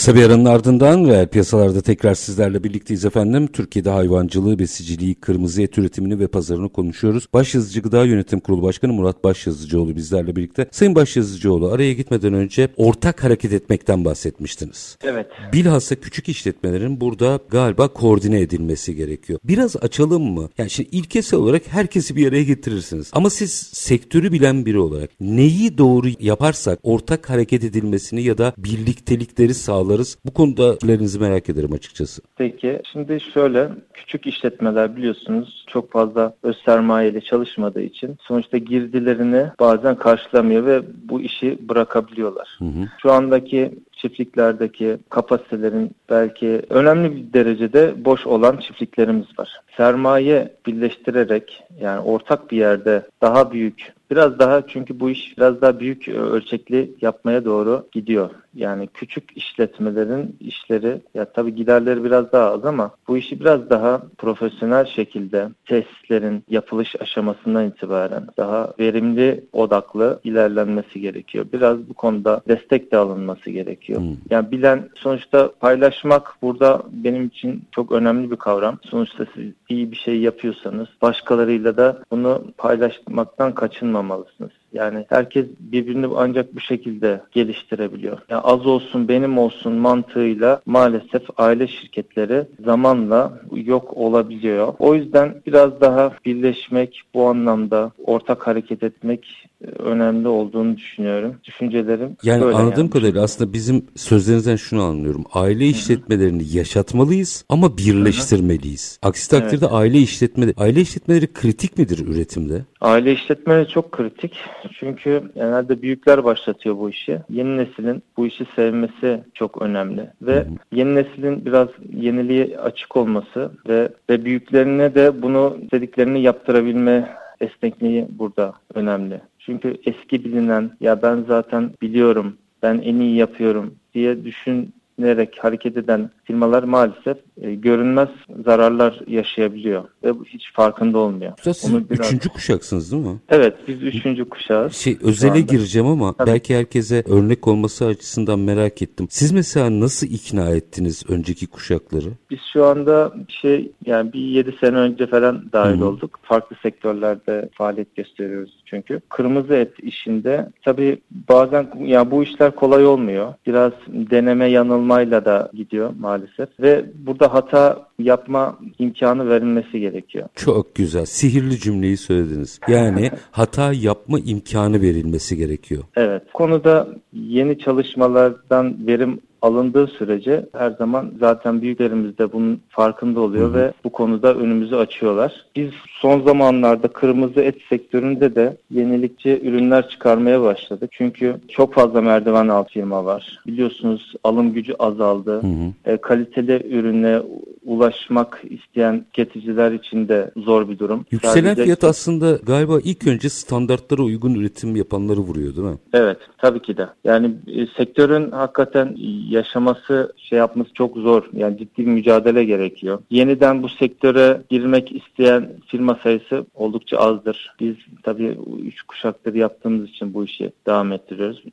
Kısa 0.02 0.16
bir 0.16 0.24
aranın 0.24 0.46
ardından 0.46 1.08
reel 1.08 1.28
piyasalarda 1.28 1.82
tekrar 1.82 2.16
sizlerle 2.16 2.64
birlikteyiz 2.64 3.06
efendim. 3.06 3.48
Türkiye'de 3.48 3.90
hayvancılığı, 3.90 4.60
besiciliği, 4.60 5.16
kırmızı 5.16 5.62
et 5.62 5.78
üretimini 5.78 6.20
ve 6.20 6.28
pazarını 6.28 6.70
konuşuyoruz. 6.70 7.28
Başyazıcı 7.34 7.82
Gıda 7.82 8.06
Yönetim 8.06 8.40
Kurulu 8.40 8.64
Başkanı 8.64 8.94
Murat 8.94 9.24
Başyazıcıoğlu 9.24 9.96
bizlerle 9.96 10.36
birlikte. 10.36 10.68
Sayın 10.72 10.96
Başyazıcıoğlu 10.96 11.72
araya 11.72 11.94
gitmeden 11.94 12.34
önce 12.34 12.70
ortak 12.78 13.24
hareket 13.24 13.54
etmekten 13.54 14.06
bahsetmiştiniz. 14.06 14.98
Evet. 15.04 15.28
Bilhassa 15.54 15.96
küçük 15.96 16.30
işletmelerin 16.30 17.02
burada 17.02 17.40
galiba 17.50 17.88
koordine 17.88 18.40
edilmesi 18.40 18.96
gerekiyor. 18.96 19.40
Biraz 19.44 19.76
açalım 19.76 20.24
mı? 20.24 20.50
Yani 20.58 20.70
şimdi 20.70 20.90
ilkesel 20.92 21.40
olarak 21.40 21.68
herkesi 21.68 22.16
bir 22.16 22.28
araya 22.28 22.44
getirirsiniz. 22.44 23.10
Ama 23.14 23.30
siz 23.30 23.52
sektörü 23.74 24.32
bilen 24.32 24.66
biri 24.66 24.80
olarak 24.80 25.10
neyi 25.20 25.78
doğru 25.78 26.08
yaparsak 26.20 26.80
ortak 26.84 27.30
hareket 27.30 27.64
edilmesini 27.64 28.24
ya 28.24 28.38
da 28.38 28.54
birliktelikleri 28.58 29.54
sağlar 29.54 29.91
sağlarız? 29.92 30.18
Bu 30.26 30.34
konuda 30.34 30.74
fikirlerinizi 30.74 31.20
merak 31.20 31.50
ederim 31.50 31.74
açıkçası. 31.74 32.22
Peki 32.38 32.82
şimdi 32.92 33.20
şöyle 33.34 33.70
küçük 33.94 34.28
işletmeler 34.28 34.96
biliyorsunuz 34.96 35.66
çok 35.68 35.92
fazla 35.92 36.34
öz 36.44 36.58
sermayeli 36.66 37.24
çalışmadığı 37.24 37.82
için 37.82 38.18
sonuçta 38.22 38.58
girdilerini 38.58 39.46
bazen 39.60 39.96
karşılamıyor 39.96 40.66
ve 40.66 40.82
bu 41.10 41.22
işi 41.22 41.58
bırakabiliyorlar. 41.70 42.58
Hı 42.60 42.66
hı. 42.66 42.90
Şu 43.02 43.12
andaki 43.12 43.72
çiftliklerdeki 44.02 44.98
kapasitelerin 45.10 45.92
belki 46.10 46.62
önemli 46.70 47.16
bir 47.16 47.34
derecede 47.34 48.06
boş 48.06 48.28
olan 48.28 48.58
çiftliklerimiz 48.58 49.40
var. 49.40 49.62
Sermaye 49.78 50.54
birleştirerek 50.66 51.64
yani 51.82 52.00
ortak 52.00 52.52
bir 52.52 52.58
yerde 52.58 53.08
daha 53.22 53.52
büyük 53.52 53.94
Biraz 54.12 54.40
daha 54.40 54.68
çünkü 54.68 55.00
bu 55.00 55.10
iş 55.10 55.38
biraz 55.38 55.62
daha 55.62 55.80
büyük 55.80 56.08
ölçekli 56.08 56.92
yapmaya 57.02 57.46
doğru 57.46 57.88
gidiyor. 57.92 58.30
Yani 58.56 58.88
küçük 58.88 59.38
işletmelerin 59.38 60.38
işleri 60.40 61.02
ya 61.14 61.26
tabii 61.26 61.56
giderleri 61.56 62.04
biraz 62.04 62.32
daha 62.32 62.52
az 62.52 62.66
ama 62.66 62.92
bu 63.08 63.18
işi 63.18 63.40
biraz 63.40 63.70
daha 63.70 64.02
profesyonel 64.18 64.86
şekilde 64.86 65.50
tesislerin 65.66 66.44
yapılış 66.50 66.96
aşamasından 67.02 67.68
itibaren 67.68 68.28
daha 68.38 68.74
verimli 68.80 69.44
odaklı 69.54 70.20
ilerlenmesi 70.24 71.02
gerekiyor. 71.02 71.46
Biraz 71.54 71.90
bu 71.90 71.94
konuda 71.94 72.42
destek 72.48 72.92
de 72.92 72.98
alınması 72.98 73.50
gerekiyor. 73.50 73.91
Hmm. 74.00 74.16
Yani 74.30 74.52
bilen 74.52 74.90
sonuçta 74.96 75.52
paylaşmak 75.60 76.36
burada 76.42 76.84
benim 76.92 77.26
için 77.26 77.64
çok 77.72 77.92
önemli 77.92 78.32
bir 78.32 78.36
kavram. 78.36 78.78
Sonuçta 78.82 79.26
siz 79.36 79.46
iyi 79.70 79.92
bir 79.92 79.98
şey 79.98 80.20
yapıyorsanız 80.20 80.88
başkalarıyla 81.02 81.78
da 81.78 82.00
bunu 82.12 82.44
paylaşmaktan 82.58 83.56
kaçınmamalısınız. 83.56 84.52
Yani 84.74 85.06
herkes 85.10 85.46
birbirini 85.60 86.08
ancak 86.16 86.56
bu 86.56 86.60
şekilde 86.60 87.22
geliştirebiliyor. 87.32 88.18
Yani 88.30 88.42
az 88.42 88.66
olsun 88.66 89.08
benim 89.08 89.38
olsun 89.38 89.74
mantığıyla 89.74 90.62
maalesef 90.66 91.24
aile 91.38 91.68
şirketleri 91.68 92.46
zamanla 92.66 93.42
yok 93.52 93.98
olabiliyor. 93.98 94.74
O 94.80 94.96
yüzden 94.96 95.42
biraz 95.48 95.82
daha 95.82 96.14
birleşmek 96.26 97.02
bu 97.14 97.28
anlamda 97.28 97.92
ortak 98.06 98.48
hareket 98.48 98.84
etmek 98.84 99.51
önemli 99.80 100.28
olduğunu 100.28 100.78
düşünüyorum. 100.78 101.36
Düşüncelerim 101.44 102.18
Yani 102.24 102.42
böyle 102.42 102.56
anladığım 102.56 102.80
yani. 102.80 102.90
kadarıyla 102.90 103.24
aslında 103.24 103.54
bizim 103.54 103.86
sözlerinizden 103.96 104.56
şunu 104.56 104.84
anlıyorum. 104.84 105.24
Aile 105.34 105.68
işletmelerini 105.68 106.44
Hı-hı. 106.44 106.58
yaşatmalıyız 106.58 107.46
ama 107.50 107.78
birleştirmeliyiz. 107.78 109.00
Aksi 109.02 109.30
takdirde 109.30 109.66
evet. 109.66 109.74
aile 109.74 109.98
işletmeleri 109.98 110.54
aile 110.58 110.82
işletmeleri 110.82 111.34
kritik 111.34 111.78
midir 111.78 112.08
üretimde? 112.08 112.62
Aile 112.82 113.14
işletmeleri 113.14 113.68
çok 113.68 113.92
kritik. 113.92 114.34
Çünkü 114.80 115.24
genelde 115.36 115.82
büyükler 115.82 116.24
başlatıyor 116.24 116.78
bu 116.78 116.90
işi. 116.90 117.20
Yeni 117.30 117.58
neslin 117.58 118.04
bu 118.18 118.28
işi 118.28 118.46
sevmesi 118.56 119.24
çok 119.34 119.62
önemli 119.62 120.10
ve 120.22 120.36
Hı-hı. 120.36 120.48
yeni 120.72 120.96
neslin 120.96 121.46
biraz 121.46 121.68
yeniliğe 121.94 122.58
açık 122.58 122.98
olması 122.98 123.52
ve 123.68 123.90
ve 124.10 124.26
büyüklerine 124.26 124.96
de 124.96 125.22
bunu 125.22 125.58
dediklerini 125.72 126.22
yaptırabilme 126.22 127.22
esnekliği 127.42 128.08
burada 128.20 128.54
önemli. 128.74 129.22
Çünkü 129.46 129.78
eski 129.86 130.24
bilinen 130.26 130.72
ya 130.80 131.02
ben 131.02 131.26
zaten 131.28 131.72
biliyorum, 131.82 132.38
ben 132.64 132.78
en 132.78 132.96
iyi 133.00 133.16
yapıyorum 133.16 133.74
diye 133.94 134.24
düşünerek 134.24 135.38
hareket 135.40 135.78
eden 135.78 136.10
firmalar 136.24 136.64
maalesef 136.64 137.18
e, 137.42 137.56
görünmez 137.56 138.10
zararlar 138.46 139.00
yaşayabiliyor 139.08 139.84
ve 140.04 140.12
hiç 140.26 140.54
farkında 140.54 140.98
olmuyor. 140.98 141.34
Siz 141.42 141.66
Onu 141.72 141.90
biraz... 141.90 142.08
üçüncü 142.08 142.30
kuşaksınız 142.30 142.92
değil 142.92 143.04
mi? 143.04 143.20
Evet 143.30 143.56
biz 143.68 143.84
üçüncü 143.84 144.30
kuşağız. 144.30 144.74
Şey, 144.74 144.98
özele 145.02 145.42
gireceğim 145.42 145.88
ama 145.88 146.14
Tabii. 146.14 146.30
belki 146.30 146.56
herkese 146.56 147.04
örnek 147.08 147.48
olması 147.48 147.86
açısından 147.86 148.40
merak 148.40 148.82
ettim. 148.82 149.08
Siz 149.10 149.32
mesela 149.32 149.80
nasıl 149.80 150.08
ikna 150.08 150.50
ettiniz 150.50 151.04
önceki 151.10 151.48
kuşakları? 151.48 152.10
Biz 152.30 152.40
şu 152.54 152.66
anda 152.66 153.14
şey 153.42 153.72
yani 153.86 154.14
bir 154.14 154.20
yedi 154.20 154.56
sene 154.60 154.78
önce 154.78 155.08
falan 155.08 155.52
dahil 155.54 155.78
Hı-hı. 155.78 155.88
olduk. 155.88 156.20
Farklı 156.24 156.56
sektörlerde 156.64 157.50
faaliyet 157.54 157.96
gösteriyoruz 157.96 158.61
çünkü. 158.72 159.02
Kırmızı 159.10 159.54
et 159.54 159.74
işinde 159.82 160.50
tabii 160.66 160.98
bazen 161.30 161.68
ya 161.86 162.12
bu 162.12 162.24
işler 162.24 162.56
kolay 162.56 162.86
olmuyor. 162.86 163.34
Biraz 163.48 163.72
deneme 163.88 164.46
yanılmayla 164.46 165.26
da 165.26 165.50
gidiyor 165.54 165.94
maalesef. 166.00 166.50
Ve 166.60 166.86
burada 166.96 167.34
hata 167.34 167.88
yapma 168.00 168.60
imkanı 168.80 169.30
verilmesi 169.30 169.80
gerekiyor. 169.80 170.30
Çok 170.36 170.76
güzel. 170.76 171.06
Sihirli 171.06 171.60
cümleyi 171.60 171.98
söylediniz. 171.98 172.60
Yani 172.68 173.12
hata 173.32 173.74
yapma 173.74 174.20
imkanı 174.20 174.82
verilmesi 174.82 175.38
gerekiyor. 175.38 175.84
Evet. 175.96 176.24
Konuda 176.34 176.88
yeni 177.14 177.60
çalışmalardan 177.60 178.88
verim 178.88 179.20
alındığı 179.42 179.88
sürece 179.88 180.46
her 180.58 180.72
zaman 180.72 181.12
zaten 181.20 181.62
büyüklerimiz 181.62 182.18
de 182.18 182.34
bunun 182.34 182.62
farkında 182.70 183.20
oluyor 183.20 183.50
hı 183.50 183.54
hı. 183.54 183.58
ve 183.58 183.74
bu 183.84 183.90
konuda 183.90 184.36
önümüzü 184.36 184.76
açıyorlar. 184.76 185.46
Biz 185.56 185.70
son 185.88 186.22
zamanlarda 186.22 186.88
kırmızı 186.88 187.42
et 187.42 187.56
sektöründe 187.70 188.36
de 188.36 188.58
yenilikçi 188.72 189.42
ürünler 189.44 189.90
çıkarmaya 189.90 190.42
başladık. 190.42 190.90
Çünkü 190.94 191.36
çok 191.48 191.74
fazla 191.74 192.02
merdiven 192.02 192.48
alt 192.48 192.72
firma 192.72 193.06
var. 193.06 193.40
Biliyorsunuz 193.48 194.14
alım 194.24 194.54
gücü 194.54 194.74
azaldı. 194.80 195.42
Hı 195.42 195.48
hı. 195.48 195.94
E, 195.94 195.98
kaliteli 195.98 196.68
ürüne 196.70 197.22
ulaşmak 197.66 198.44
isteyen 198.50 199.04
tüketiciler 199.04 199.72
için 199.72 200.08
de 200.08 200.32
zor 200.38 200.70
bir 200.70 200.80
durum. 200.80 201.06
Yükselen 201.12 201.50
Sadece... 201.50 201.64
fiyat 201.64 201.84
aslında 201.84 202.32
galiba 202.32 202.80
ilk 202.84 203.08
önce 203.08 203.30
standartlara 203.30 204.02
uygun 204.02 204.36
üretim 204.36 204.76
yapanları 204.76 205.20
vuruyor 205.20 205.56
değil 205.56 205.68
mi? 205.68 205.78
Evet 205.94 206.18
tabii 206.38 206.62
ki 206.62 206.78
de. 206.78 206.88
Yani 207.04 207.32
e, 207.48 207.68
sektörün 207.78 208.32
hakikaten 208.32 208.96
yaşaması 209.30 210.14
şey 210.18 210.40
yapması 210.40 210.74
çok 210.74 210.98
zor. 210.98 211.30
Yani 211.34 211.58
ciddi 211.58 211.86
bir 211.86 211.92
mücadele 211.92 212.44
gerekiyor. 212.44 213.00
Yeniden 213.10 213.64
bu 213.64 213.70
sektöre 213.70 214.42
girmek 214.50 214.92
isteyen 214.92 215.50
firma 215.68 216.00
sayısı 216.04 216.46
oldukça 216.56 216.98
azdır. 216.98 217.56
Biz 217.60 217.76
tabii 218.04 218.38
üç 218.66 218.82
kuşaktır 218.82 219.34
yaptığımız 219.34 219.90
için 219.90 220.14
bu 220.14 220.26
işi 220.26 220.52
devam 220.68 220.92
ettiriyoruz. 220.92 221.44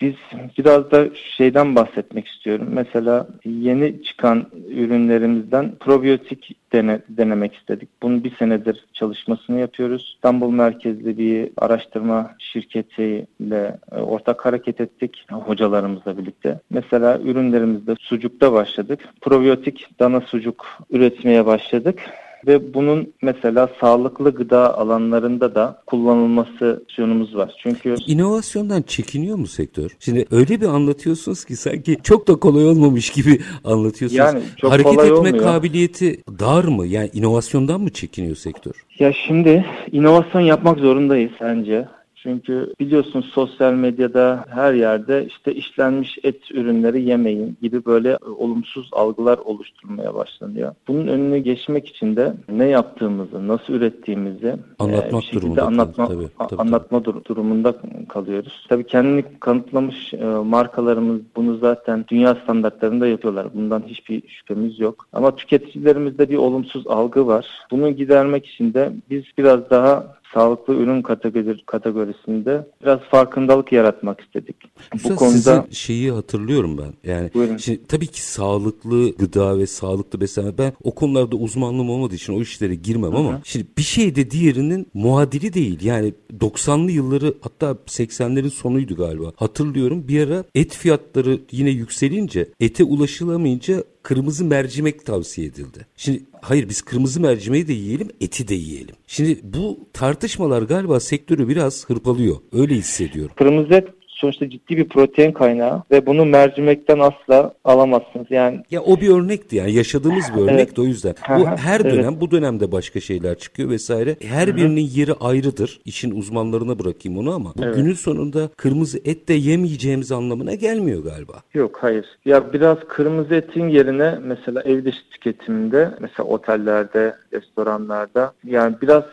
Biz 0.00 0.14
biraz 0.58 0.90
da 0.90 1.08
şeyden 1.36 1.74
bahsetmek 1.74 2.26
istiyorum. 2.28 2.68
Mesela 2.72 3.28
yeni 3.44 4.02
çıkan 4.02 4.46
ürünlerimiz 4.68 5.45
ürünlerimizden 5.46 5.78
probiyotik 5.80 6.56
dene, 6.72 7.00
denemek 7.08 7.54
istedik. 7.54 7.88
Bunun 8.02 8.24
bir 8.24 8.36
senedir 8.36 8.84
çalışmasını 8.92 9.60
yapıyoruz. 9.60 10.12
İstanbul 10.14 10.50
merkezli 10.50 11.18
bir 11.18 11.50
araştırma 11.56 12.30
şirketiyle 12.38 13.78
e, 13.92 13.96
ortak 13.96 14.44
hareket 14.44 14.80
ettik 14.80 15.26
hocalarımızla 15.30 16.18
birlikte. 16.18 16.60
Mesela 16.70 17.18
ürünlerimizde 17.18 17.94
sucukta 18.00 18.52
başladık. 18.52 19.00
Probiyotik 19.20 20.00
dana 20.00 20.20
sucuk 20.20 20.66
üretmeye 20.90 21.46
başladık 21.46 21.98
ve 22.46 22.74
bunun 22.74 23.12
mesela 23.22 23.68
sağlıklı 23.80 24.34
gıda 24.34 24.78
alanlarında 24.78 25.54
da 25.54 25.82
kullanılması 25.86 26.80
opsiyonumuz 26.82 27.36
var. 27.36 27.54
Çünkü 27.62 27.94
inovasyondan 28.06 28.82
çekiniyor 28.82 29.36
mu 29.36 29.46
sektör? 29.46 29.96
Şimdi 30.00 30.26
öyle 30.30 30.60
bir 30.60 30.66
anlatıyorsunuz 30.66 31.44
ki 31.44 31.56
sanki 31.56 31.96
çok 32.02 32.28
da 32.28 32.36
kolay 32.36 32.66
olmamış 32.66 33.10
gibi 33.10 33.40
anlatıyorsunuz. 33.64 34.18
Yani 34.18 34.40
çok 34.56 34.72
Hareket 34.72 34.92
kolay 34.92 35.06
etme 35.06 35.18
olmuyor. 35.18 35.38
kabiliyeti 35.38 36.22
dar 36.38 36.64
mı? 36.64 36.86
Yani 36.86 37.10
inovasyondan 37.12 37.80
mı 37.80 37.90
çekiniyor 37.90 38.36
sektör? 38.36 38.72
Ya 38.98 39.12
şimdi 39.26 39.64
inovasyon 39.92 40.40
yapmak 40.40 40.78
zorundayız 40.78 41.32
bence. 41.40 41.88
Çünkü 42.16 42.74
biliyorsun 42.80 43.20
sosyal 43.20 43.72
medyada 43.72 44.44
her 44.48 44.74
yerde 44.74 45.26
işte 45.26 45.54
işlenmiş 45.54 46.18
et 46.22 46.50
ürünleri 46.50 47.02
yemeyin 47.02 47.56
gibi 47.62 47.84
böyle 47.84 48.16
olumsuz 48.38 48.90
algılar 48.92 49.38
oluşturmaya 49.38 50.14
başlanıyor. 50.14 50.74
Bunun 50.88 51.06
önüne 51.06 51.38
geçmek 51.38 51.88
için 51.88 52.16
de 52.16 52.34
ne 52.48 52.64
yaptığımızı, 52.64 53.48
nasıl 53.48 53.72
ürettiğimizi 53.72 54.46
e, 54.46 54.56
anlatmak 54.78 55.22
bir 55.22 55.26
şekilde 55.26 55.62
anlatma, 55.62 56.06
tabii, 56.06 56.28
tabii, 56.38 56.60
anlatma 56.60 57.02
tabii. 57.02 57.24
durumunda 57.24 57.74
kalıyoruz. 58.08 58.66
Tabii 58.68 58.84
kendini 58.84 59.24
kanıtlamış 59.40 60.14
e, 60.14 60.24
markalarımız 60.26 61.20
bunu 61.36 61.56
zaten 61.56 62.04
dünya 62.08 62.34
standartlarında 62.34 63.06
yapıyorlar. 63.06 63.48
Bundan 63.54 63.82
hiçbir 63.86 64.28
şüphemiz 64.28 64.80
yok. 64.80 65.06
Ama 65.12 65.36
tüketicilerimizde 65.36 66.30
bir 66.30 66.36
olumsuz 66.36 66.86
algı 66.86 67.26
var. 67.26 67.46
Bunu 67.70 67.90
gidermek 67.90 68.46
için 68.46 68.74
de 68.74 68.92
biz 69.10 69.24
biraz 69.38 69.70
daha 69.70 70.15
sağlıklı 70.34 70.74
ürün 70.74 71.02
kategori, 71.02 71.64
kategorisinde 71.66 72.66
biraz 72.82 73.00
farkındalık 73.00 73.72
yaratmak 73.72 74.20
istedik. 74.20 74.56
Üstad, 74.94 75.10
Bu 75.10 75.16
konuda 75.16 75.36
sizin 75.36 75.70
şeyi 75.70 76.10
hatırlıyorum 76.10 76.78
ben. 76.78 77.10
Yani 77.10 77.58
şimdi, 77.58 77.86
tabii 77.86 78.06
ki 78.06 78.22
sağlıklı 78.22 79.16
gıda 79.16 79.58
ve 79.58 79.66
sağlıklı 79.66 80.20
beslenme 80.20 80.58
ben 80.58 80.72
o 80.82 80.94
konularda 80.94 81.36
uzmanlığım 81.36 81.90
olmadığı 81.90 82.14
için 82.14 82.32
o 82.32 82.40
işlere 82.40 82.74
girmem 82.74 83.12
Hı-hı. 83.12 83.18
ama 83.18 83.40
şimdi 83.44 83.66
bir 83.78 83.82
şey 83.82 84.16
de 84.16 84.30
diğerinin 84.30 84.86
muadili 84.94 85.54
değil. 85.54 85.84
Yani 85.84 86.14
90'lı 86.40 86.90
yılları 86.90 87.34
hatta 87.40 87.76
80'lerin 87.86 88.50
sonuydu 88.50 88.96
galiba. 88.96 89.32
Hatırlıyorum 89.36 90.08
bir 90.08 90.26
ara 90.26 90.44
et 90.54 90.74
fiyatları 90.74 91.38
yine 91.50 91.70
yükselince 91.70 92.48
ete 92.60 92.84
ulaşılamayınca 92.84 93.82
kırmızı 94.06 94.44
mercimek 94.44 95.06
tavsiye 95.06 95.46
edildi. 95.46 95.86
Şimdi 95.96 96.22
hayır 96.40 96.68
biz 96.68 96.82
kırmızı 96.82 97.20
mercimeği 97.20 97.68
de 97.68 97.72
yiyelim, 97.72 98.08
eti 98.20 98.48
de 98.48 98.54
yiyelim. 98.54 98.94
Şimdi 99.06 99.38
bu 99.42 99.78
tartışmalar 99.92 100.62
galiba 100.62 101.00
sektörü 101.00 101.48
biraz 101.48 101.88
hırpalıyor. 101.88 102.36
Öyle 102.52 102.74
hissediyorum. 102.74 103.34
Kırmızı 103.38 103.74
et 103.74 103.88
sonuçta 104.16 104.50
ciddi 104.50 104.76
bir 104.76 104.88
protein 104.88 105.32
kaynağı 105.32 105.82
ve 105.90 106.06
bunu 106.06 106.24
mercimekten 106.24 106.98
asla 106.98 107.54
alamazsınız. 107.64 108.26
Yani 108.30 108.60
ya 108.70 108.82
o 108.82 109.00
bir 109.00 109.08
örnekti 109.08 109.56
yani 109.56 109.72
yaşadığımız 109.72 110.24
bir 110.36 110.40
örnek 110.40 110.68
evet. 110.68 110.78
o 110.78 110.84
yüzden. 110.84 111.14
Bu 111.38 111.46
her 111.46 111.84
dönem 111.84 112.10
evet. 112.10 112.20
bu 112.20 112.30
dönemde 112.30 112.72
başka 112.72 113.00
şeyler 113.00 113.38
çıkıyor 113.38 113.70
vesaire. 113.70 114.16
Her 114.22 114.46
Hı-hı. 114.46 114.56
birinin 114.56 114.88
yeri 114.94 115.12
ayrıdır. 115.12 115.80
İşin 115.84 116.10
uzmanlarına 116.10 116.78
bırakayım 116.78 117.18
onu 117.18 117.34
ama 117.34 117.52
evet. 117.62 117.74
günün 117.74 117.94
sonunda 117.94 118.48
kırmızı 118.56 118.98
et 119.04 119.28
de 119.28 119.34
yemeyeceğimiz 119.34 120.12
anlamına 120.12 120.54
gelmiyor 120.54 121.04
galiba. 121.04 121.32
Yok 121.54 121.78
hayır. 121.80 122.06
Ya 122.24 122.52
biraz 122.52 122.78
kırmızı 122.88 123.34
etin 123.34 123.68
yerine 123.68 124.18
mesela 124.22 124.62
ev 124.62 124.84
dışı 124.84 125.10
tüketiminde 125.10 125.90
mesela 126.00 126.28
otellerde, 126.28 127.16
restoranlarda 127.36 128.32
yani 128.44 128.76
biraz 128.82 129.04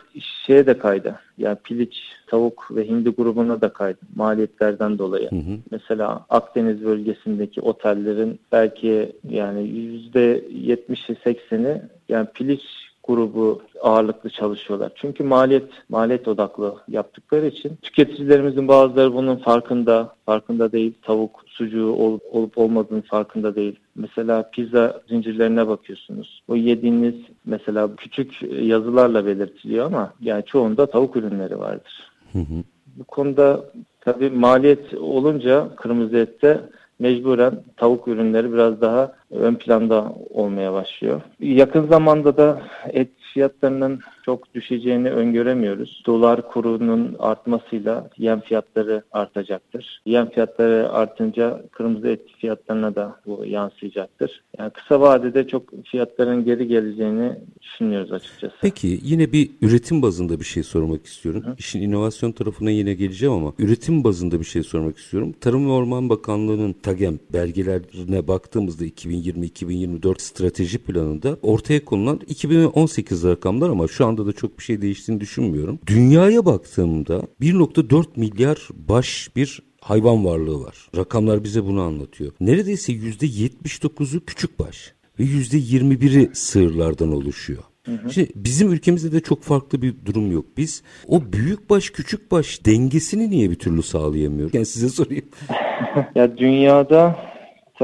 şeye 0.46 0.66
de 0.66 0.78
kaydı. 0.78 1.20
Yani 1.38 1.56
piliç, 1.64 1.96
tavuk 2.26 2.68
ve 2.70 2.88
hindi 2.88 3.10
grubuna 3.10 3.60
da 3.60 3.68
kaydı 3.68 3.98
maliyetlerden 4.16 4.98
dolayı. 4.98 5.30
Hı 5.30 5.36
hı. 5.36 5.58
Mesela 5.70 6.26
Akdeniz 6.30 6.84
bölgesindeki 6.84 7.60
otellerin 7.60 8.40
belki 8.52 9.12
yani 9.28 9.68
yüzde 9.68 10.44
yetmişi 10.50 11.16
sekseni 11.24 11.82
yani 12.08 12.26
piliç 12.34 12.62
grubu 13.06 13.62
ağırlıklı 13.80 14.30
çalışıyorlar. 14.30 14.92
Çünkü 14.94 15.24
maliyet 15.24 15.68
maliyet 15.88 16.28
odaklı 16.28 16.74
yaptıkları 16.88 17.46
için 17.46 17.76
tüketicilerimizin 17.82 18.68
bazıları 18.68 19.14
bunun 19.14 19.36
farkında, 19.36 20.14
farkında 20.26 20.72
değil. 20.72 20.94
Tavuk 21.02 21.42
sucuğu 21.46 21.92
olup, 21.92 22.22
olup 22.30 22.58
olmadığının 22.58 23.00
farkında 23.00 23.54
değil. 23.54 23.78
Mesela 23.94 24.50
pizza 24.50 25.00
zincirlerine 25.08 25.68
bakıyorsunuz. 25.68 26.42
O 26.48 26.56
yediğiniz 26.56 27.14
mesela 27.44 27.96
küçük 27.96 28.42
yazılarla 28.62 29.26
belirtiliyor 29.26 29.86
ama 29.86 30.12
yani 30.20 30.44
çoğunda 30.44 30.86
tavuk 30.86 31.16
ürünleri 31.16 31.58
vardır. 31.58 32.10
Hı 32.32 32.38
hı. 32.38 32.64
Bu 32.96 33.04
konuda 33.04 33.64
tabii 34.00 34.30
maliyet 34.30 34.94
olunca 34.94 35.68
kırmızı 35.76 36.16
ette 36.16 36.60
mecburen 37.04 37.54
tavuk 37.76 38.08
ürünleri 38.08 38.52
biraz 38.52 38.80
daha 38.80 39.12
ön 39.30 39.54
planda 39.54 40.12
olmaya 40.30 40.72
başlıyor. 40.72 41.20
Yakın 41.40 41.86
zamanda 41.86 42.36
da 42.36 42.62
et 42.88 43.10
fiyatlarının 43.34 44.00
çok 44.24 44.54
düşeceğini 44.54 45.10
öngöremiyoruz. 45.10 46.02
Dolar 46.06 46.48
kurunun 46.48 47.16
artmasıyla 47.18 48.10
yem 48.18 48.40
fiyatları 48.40 49.02
artacaktır. 49.12 50.00
Yem 50.06 50.30
fiyatları 50.30 50.92
artınca 50.92 51.62
kırmızı 51.72 52.08
et 52.08 52.20
fiyatlarına 52.38 52.94
da 52.94 53.16
bu 53.26 53.44
yansıyacaktır. 53.46 54.42
Yani 54.58 54.70
kısa 54.70 55.00
vadede 55.00 55.48
çok 55.48 55.84
fiyatların 55.84 56.44
geri 56.44 56.68
geleceğini 56.68 57.32
düşünüyoruz 57.62 58.12
açıkçası. 58.12 58.54
Peki 58.60 58.98
yine 59.02 59.32
bir 59.32 59.50
üretim 59.62 60.02
bazında 60.02 60.40
bir 60.40 60.44
şey 60.44 60.62
sormak 60.62 61.06
istiyorum. 61.06 61.42
Hı. 61.46 61.54
İşin 61.58 61.82
inovasyon 61.82 62.32
tarafına 62.32 62.70
yine 62.70 62.94
geleceğim 62.94 63.34
ama 63.34 63.52
üretim 63.58 64.04
bazında 64.04 64.40
bir 64.40 64.44
şey 64.44 64.62
sormak 64.62 64.98
istiyorum. 64.98 65.34
Tarım 65.40 65.66
ve 65.68 65.72
Orman 65.72 66.08
Bakanlığı'nın 66.08 66.72
TAGEM 66.72 67.18
belgelerine 67.32 68.28
baktığımızda 68.28 68.84
2020-2024 68.84 70.14
strateji 70.18 70.78
planında 70.78 71.36
ortaya 71.42 71.84
konulan 71.84 72.20
2018 72.28 73.23
rakamlar 73.30 73.70
ama 73.70 73.88
şu 73.88 74.06
anda 74.06 74.26
da 74.26 74.32
çok 74.32 74.58
bir 74.58 74.64
şey 74.64 74.82
değiştiğini 74.82 75.20
düşünmüyorum. 75.20 75.78
Dünyaya 75.86 76.46
baktığımda 76.46 77.22
1.4 77.40 78.06
milyar 78.16 78.68
baş 78.88 79.30
bir 79.36 79.62
hayvan 79.80 80.24
varlığı 80.24 80.64
var. 80.64 80.88
Rakamlar 80.96 81.44
bize 81.44 81.64
bunu 81.64 81.82
anlatıyor. 81.82 82.32
Neredeyse 82.40 82.92
%79'u 82.92 84.24
küçük 84.24 84.58
baş 84.58 84.94
ve 85.18 85.24
%21'i 85.24 86.30
sığırlardan 86.34 87.12
oluşuyor. 87.12 87.62
Hı 87.86 87.92
hı. 87.92 88.12
Şimdi 88.12 88.28
bizim 88.34 88.72
ülkemizde 88.72 89.12
de 89.12 89.20
çok 89.20 89.42
farklı 89.42 89.82
bir 89.82 89.94
durum 90.06 90.32
yok. 90.32 90.44
Biz 90.56 90.82
o 91.08 91.32
büyük 91.32 91.70
baş 91.70 91.90
küçük 91.90 92.30
baş 92.30 92.66
dengesini 92.66 93.30
niye 93.30 93.50
bir 93.50 93.58
türlü 93.58 93.82
sağlayamıyoruz? 93.82 94.54
Yani 94.54 94.66
size 94.66 94.88
sorayım. 94.88 95.24
ya 96.14 96.38
dünyada 96.38 97.16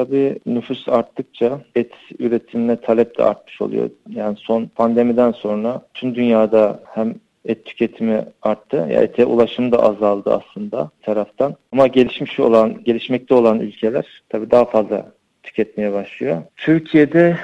Tabii 0.00 0.38
nüfus 0.46 0.88
arttıkça 0.88 1.60
et 1.74 1.92
üretimine 2.18 2.76
talep 2.76 3.18
de 3.18 3.24
artmış 3.24 3.60
oluyor. 3.60 3.90
Yani 4.10 4.36
son 4.36 4.66
pandemiden 4.66 5.32
sonra 5.32 5.82
tüm 5.94 6.14
dünyada 6.14 6.80
hem 6.86 7.14
et 7.44 7.64
tüketimi 7.64 8.24
arttı. 8.42 8.76
Yani 8.76 8.92
ete 8.92 9.24
ulaşım 9.24 9.72
da 9.72 9.82
azaldı 9.82 10.30
aslında 10.34 10.90
taraftan. 11.02 11.54
Ama 11.72 11.86
gelişmiş 11.86 12.40
olan, 12.40 12.84
gelişmekte 12.84 13.34
olan 13.34 13.60
ülkeler 13.60 14.22
tabii 14.28 14.50
daha 14.50 14.64
fazla 14.64 15.12
tüketmeye 15.42 15.92
başlıyor. 15.92 16.42
Türkiye'de 16.56 17.36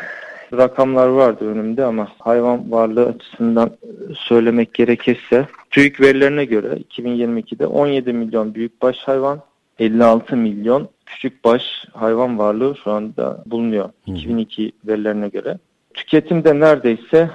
rakamlar 0.53 1.09
vardı 1.09 1.51
önümde 1.51 1.85
ama 1.85 2.09
hayvan 2.19 2.73
varlığı 2.73 3.07
açısından 3.07 3.71
söylemek 4.15 4.75
gerekirse 4.75 5.47
TÜİK 5.71 6.01
verilerine 6.01 6.45
göre 6.45 6.79
2022'de 6.91 7.67
17 7.67 8.13
milyon 8.13 8.55
büyükbaş 8.55 8.99
hayvan, 8.99 9.41
56 9.79 10.37
milyon 10.37 10.89
küçük 11.07 11.45
baş 11.45 11.63
hayvan 11.93 12.39
varlığı 12.39 12.77
şu 12.85 12.91
anda 12.91 13.43
bulunuyor. 13.47 13.85
Hı. 13.85 14.11
2002 14.11 14.73
verilerine 14.85 15.29
göre. 15.29 15.59
Tüketimde 15.95 16.61
neredeyse 16.61 17.31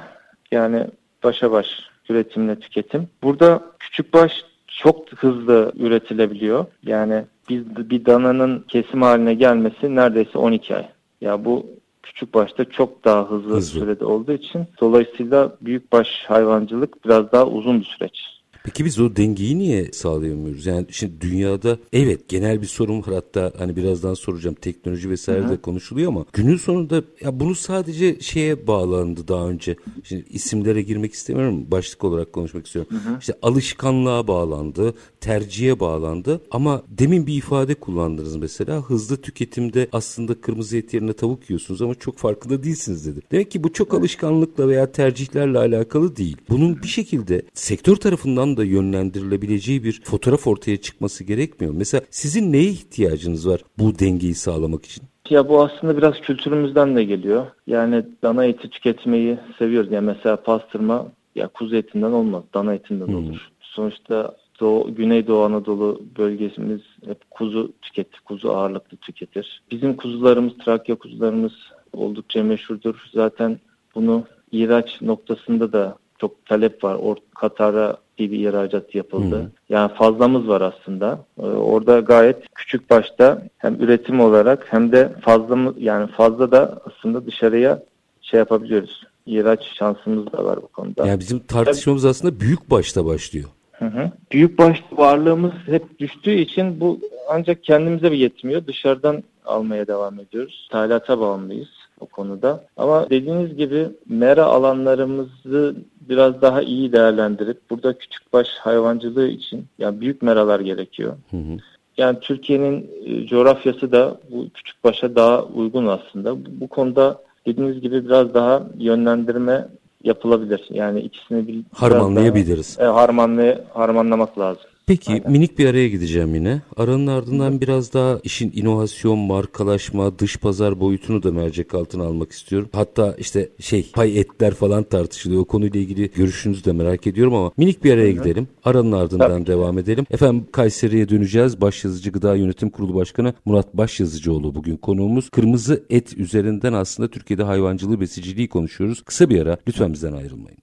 yani 0.51 0.88
başa 1.23 1.51
baş 1.51 1.67
üretimle 2.10 2.60
tüketim. 2.60 3.08
Burada 3.23 3.62
küçük 3.80 4.13
baş 4.13 4.32
çok 4.67 5.10
hızlı 5.10 5.71
üretilebiliyor. 5.75 6.65
Yani 6.84 7.23
bir, 7.49 7.89
bir 7.89 8.06
dananın 8.06 8.65
kesim 8.67 9.01
haline 9.01 9.34
gelmesi 9.34 9.95
neredeyse 9.95 10.38
12 10.38 10.75
ay. 10.75 10.88
Ya 11.21 11.45
bu 11.45 11.65
küçük 12.04 12.34
başta 12.34 12.65
çok 12.65 13.06
daha 13.06 13.32
hızlı, 13.32 13.56
hızlı 13.56 13.80
sürede 13.80 14.06
olduğu 14.06 14.34
için 14.34 14.67
dolayısıyla 14.82 15.56
büyük 15.62 15.91
baş 15.91 16.08
hayvancılık 16.27 17.06
biraz 17.06 17.32
daha 17.32 17.47
uzun 17.47 17.80
bir 17.80 17.86
süreç. 17.86 18.40
Peki 18.63 18.86
biz 18.86 19.00
o 19.00 19.15
dengeyi 19.15 19.58
niye 19.58 19.91
sağlayamıyoruz? 19.91 20.65
Yani 20.65 20.86
şimdi 20.91 21.21
dünyada 21.21 21.78
evet 21.93 22.30
genel 22.30 22.62
bir 22.62 22.67
sorun 22.67 23.00
var 23.00 23.13
hatta 23.13 23.54
hani 23.58 23.76
birazdan 23.76 24.13
soracağım 24.13 24.56
teknoloji 24.62 25.10
vesaire 25.10 25.50
de 25.50 25.62
konuşuluyor 25.62 26.08
ama 26.08 26.26
günün 26.34 26.58
sonunda 26.58 27.04
ya 27.21 27.39
bunu 27.39 27.56
sadece 27.56 28.19
şeye 28.19 28.67
bağlandı 28.67 29.28
daha 29.28 29.50
önce. 29.50 29.76
Şimdi 30.04 30.26
isimlere 30.30 30.82
girmek 30.82 31.13
istemiyorum 31.13 31.71
başlık 31.71 32.04
olarak 32.04 32.34
konuşmak 32.34 32.65
istiyorum. 32.65 32.91
Hı 32.91 33.10
hı. 33.10 33.17
İşte 33.19 33.34
alışkanlığa 33.41 34.28
bağlandı, 34.28 34.93
tercihe 35.21 35.80
bağlandı 35.80 36.41
ama 36.52 36.84
demin 36.88 37.28
bir 37.28 37.34
ifade 37.34 37.76
kullandınız 37.76 38.36
mesela 38.36 38.82
hızlı 38.82 39.17
tüketimde 39.17 39.88
aslında 39.91 40.41
kırmızı 40.41 40.78
et 40.78 40.93
yerine 40.93 41.13
tavuk 41.13 41.50
yiyorsunuz 41.50 41.82
ama 41.82 41.95
çok 41.95 42.17
farkında 42.17 42.63
değilsiniz 42.63 43.08
dedi. 43.08 43.19
Demek 43.32 43.52
ki 43.52 43.63
bu 43.63 43.74
çok 43.74 43.93
alışkanlıkla 43.93 44.67
veya 44.67 44.91
tercihlerle 44.91 45.58
alakalı 45.58 46.15
değil. 46.15 46.38
Bunun 46.50 46.84
bir 46.84 46.88
şekilde 46.88 47.41
sektör 47.54 47.95
tarafından 47.95 48.50
da 48.57 48.63
yönlendirilebileceği 48.63 49.83
bir 49.83 50.01
fotoğraf 50.03 50.47
ortaya 50.47 50.77
çıkması 50.77 51.23
gerekmiyor. 51.23 51.73
Mesela 51.77 52.01
sizin 52.09 52.53
neye 52.53 52.69
ihtiyacınız 52.69 53.47
var 53.47 53.61
bu 53.77 53.99
dengeyi 53.99 54.35
sağlamak 54.35 54.85
için? 54.85 55.03
Ya 55.29 55.49
bu 55.49 55.63
aslında 55.63 55.97
biraz 55.97 56.21
kültürümüzden 56.21 56.95
de 56.95 57.03
geliyor. 57.03 57.45
Yani 57.67 58.05
dana 58.23 58.45
eti 58.45 58.69
tüketmeyi 58.69 59.37
seviyoruz. 59.59 59.91
Yani 59.91 60.05
mesela 60.05 60.35
pastırma 60.35 61.07
ya 61.35 61.47
kuzu 61.47 61.75
etinden 61.75 62.11
olmaz, 62.11 62.43
dana 62.53 62.73
etinden 62.73 63.07
hmm. 63.07 63.15
olur. 63.15 63.49
Sonuçta 63.61 64.35
Doğu, 64.59 64.95
Güneydoğu 64.95 65.43
Anadolu 65.43 66.01
bölgesimiz 66.17 66.81
hep 67.05 67.31
kuzu 67.31 67.71
tüketir, 67.81 68.19
kuzu 68.25 68.49
ağırlıklı 68.49 68.97
tüketir. 68.97 69.61
Bizim 69.71 69.95
kuzularımız, 69.95 70.53
Trakya 70.65 70.95
kuzularımız 70.95 71.53
oldukça 71.93 72.43
meşhurdur. 72.43 73.09
Zaten 73.13 73.59
bunu 73.95 74.23
ihraç 74.51 75.01
noktasında 75.01 75.73
da 75.73 75.97
çok 76.21 76.45
talep 76.45 76.84
var. 76.84 76.95
Or 76.95 77.15
Katar'a 77.36 77.97
bir 78.19 78.31
ihracat 78.31 78.95
yapıldı. 78.95 79.41
Hmm. 79.41 79.49
Yani 79.69 79.91
fazlamız 79.93 80.47
var 80.47 80.62
aslında. 80.62 81.19
Ee, 81.39 81.41
orada 81.41 81.99
gayet 81.99 82.38
küçük 82.55 82.89
başta 82.89 83.41
hem 83.57 83.75
üretim 83.75 84.19
olarak 84.19 84.73
hem 84.73 84.91
de 84.91 85.13
fazla 85.21 85.73
yani 85.77 86.07
fazla 86.07 86.51
da 86.51 86.81
aslında 86.86 87.25
dışarıya 87.25 87.84
şey 88.21 88.38
yapabiliyoruz. 88.38 89.03
İhraç 89.25 89.63
şansımız 89.79 90.34
da 90.34 90.45
var 90.45 90.60
bu 90.62 90.67
konuda. 90.67 91.07
Yani 91.07 91.19
bizim 91.19 91.39
tartışmamız 91.39 92.05
aslında 92.05 92.39
büyük 92.39 92.71
başta 92.71 93.05
başlıyor. 93.05 93.49
Hı 93.71 93.86
hı. 93.86 94.12
Büyük 94.31 94.57
baş 94.57 94.84
varlığımız 94.91 95.51
hep 95.65 95.99
düştüğü 95.99 96.34
için 96.34 96.79
bu 96.79 96.99
ancak 97.29 97.63
kendimize 97.63 98.12
bir 98.12 98.17
yetmiyor. 98.17 98.67
Dışarıdan 98.67 99.23
almaya 99.45 99.88
devam 99.88 100.19
ediyoruz. 100.19 100.65
İthalata 100.69 101.19
bağımlıyız 101.19 101.69
o 101.99 102.05
konuda. 102.05 102.63
Ama 102.77 103.10
dediğiniz 103.10 103.55
gibi 103.57 103.88
mera 104.10 104.45
alanlarımızı 104.45 105.75
biraz 106.09 106.41
daha 106.41 106.61
iyi 106.61 106.93
değerlendirip 106.93 107.69
burada 107.69 107.97
küçük 107.97 108.33
baş 108.33 108.47
hayvancılığı 108.59 109.27
için 109.27 109.65
yani 109.79 110.01
büyük 110.01 110.21
meralar 110.21 110.59
gerekiyor. 110.59 111.13
Hı 111.31 111.37
hı. 111.37 111.57
Yani 111.97 112.19
Türkiye'nin 112.19 112.89
e, 113.05 113.27
coğrafyası 113.27 113.91
da 113.91 114.19
bu 114.31 114.49
küçük 114.53 114.83
başa 114.83 115.15
daha 115.15 115.43
uygun 115.43 115.87
aslında. 115.87 116.35
Bu, 116.35 116.45
bu 116.51 116.67
konuda 116.67 117.21
dediğiniz 117.45 117.81
gibi 117.81 118.05
biraz 118.05 118.33
daha 118.33 118.63
yönlendirme 118.77 119.67
yapılabilir. 120.03 120.61
Yani 120.69 120.99
ikisini 120.99 121.47
bir 121.47 121.61
harmanlayabiliriz. 121.73 122.77
Daha, 122.79 122.87
e, 122.87 122.93
harmanlay 122.93 123.57
harmanlamak 123.73 124.39
lazım. 124.39 124.70
Peki 124.91 125.12
Aynen. 125.12 125.32
minik 125.32 125.60
bir 125.60 125.65
araya 125.65 125.89
gideceğim 125.89 126.36
yine. 126.36 126.62
Aranın 126.77 127.08
ardından 127.08 127.51
Hı. 127.51 127.62
biraz 127.62 127.93
daha 127.93 128.19
işin 128.23 128.51
inovasyon, 128.56 129.19
markalaşma, 129.19 130.19
dış 130.19 130.38
pazar 130.38 130.80
boyutunu 130.80 131.23
da 131.23 131.32
mercek 131.32 131.73
altına 131.73 132.04
almak 132.04 132.32
istiyorum. 132.32 132.69
Hatta 132.73 133.15
işte 133.17 133.49
şey 133.60 133.91
pay 133.93 134.19
etler 134.19 134.54
falan 134.54 134.84
tartışılıyor. 134.84 135.41
O 135.41 135.45
konuyla 135.45 135.80
ilgili 135.80 136.12
görüşünüzü 136.15 136.65
de 136.65 136.71
merak 136.71 137.08
ediyorum 137.08 137.36
ama 137.36 137.51
minik 137.58 137.84
bir 137.84 137.93
araya 137.93 138.08
Hı. 138.08 138.12
gidelim. 138.12 138.47
Aranın 138.63 138.91
ardından 138.91 139.30
Tabii. 139.30 139.45
devam 139.45 139.80
edelim. 139.80 140.06
Efendim 140.12 140.45
Kayseri'ye 140.51 141.10
döneceğiz. 141.10 141.62
Başyazıcı 141.62 142.12
Gıda 142.12 142.36
Yönetim 142.36 142.69
Kurulu 142.69 142.95
Başkanı 142.95 143.34
Murat 143.45 143.73
Başyazıcıoğlu 143.73 144.56
bugün 144.56 144.77
konuğumuz. 144.77 145.30
Kırmızı 145.30 145.84
et 145.89 146.17
üzerinden 146.17 146.73
aslında 146.73 147.10
Türkiye'de 147.10 147.43
hayvancılığı, 147.43 148.01
besiciliği 148.01 148.49
konuşuyoruz. 148.49 149.01
Kısa 149.01 149.30
bir 149.30 149.41
ara 149.41 149.58
lütfen 149.67 149.93
bizden 149.93 150.13
ayrılmayın. 150.13 150.58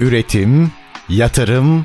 Üretim, 0.00 0.70
yatırım, 1.08 1.84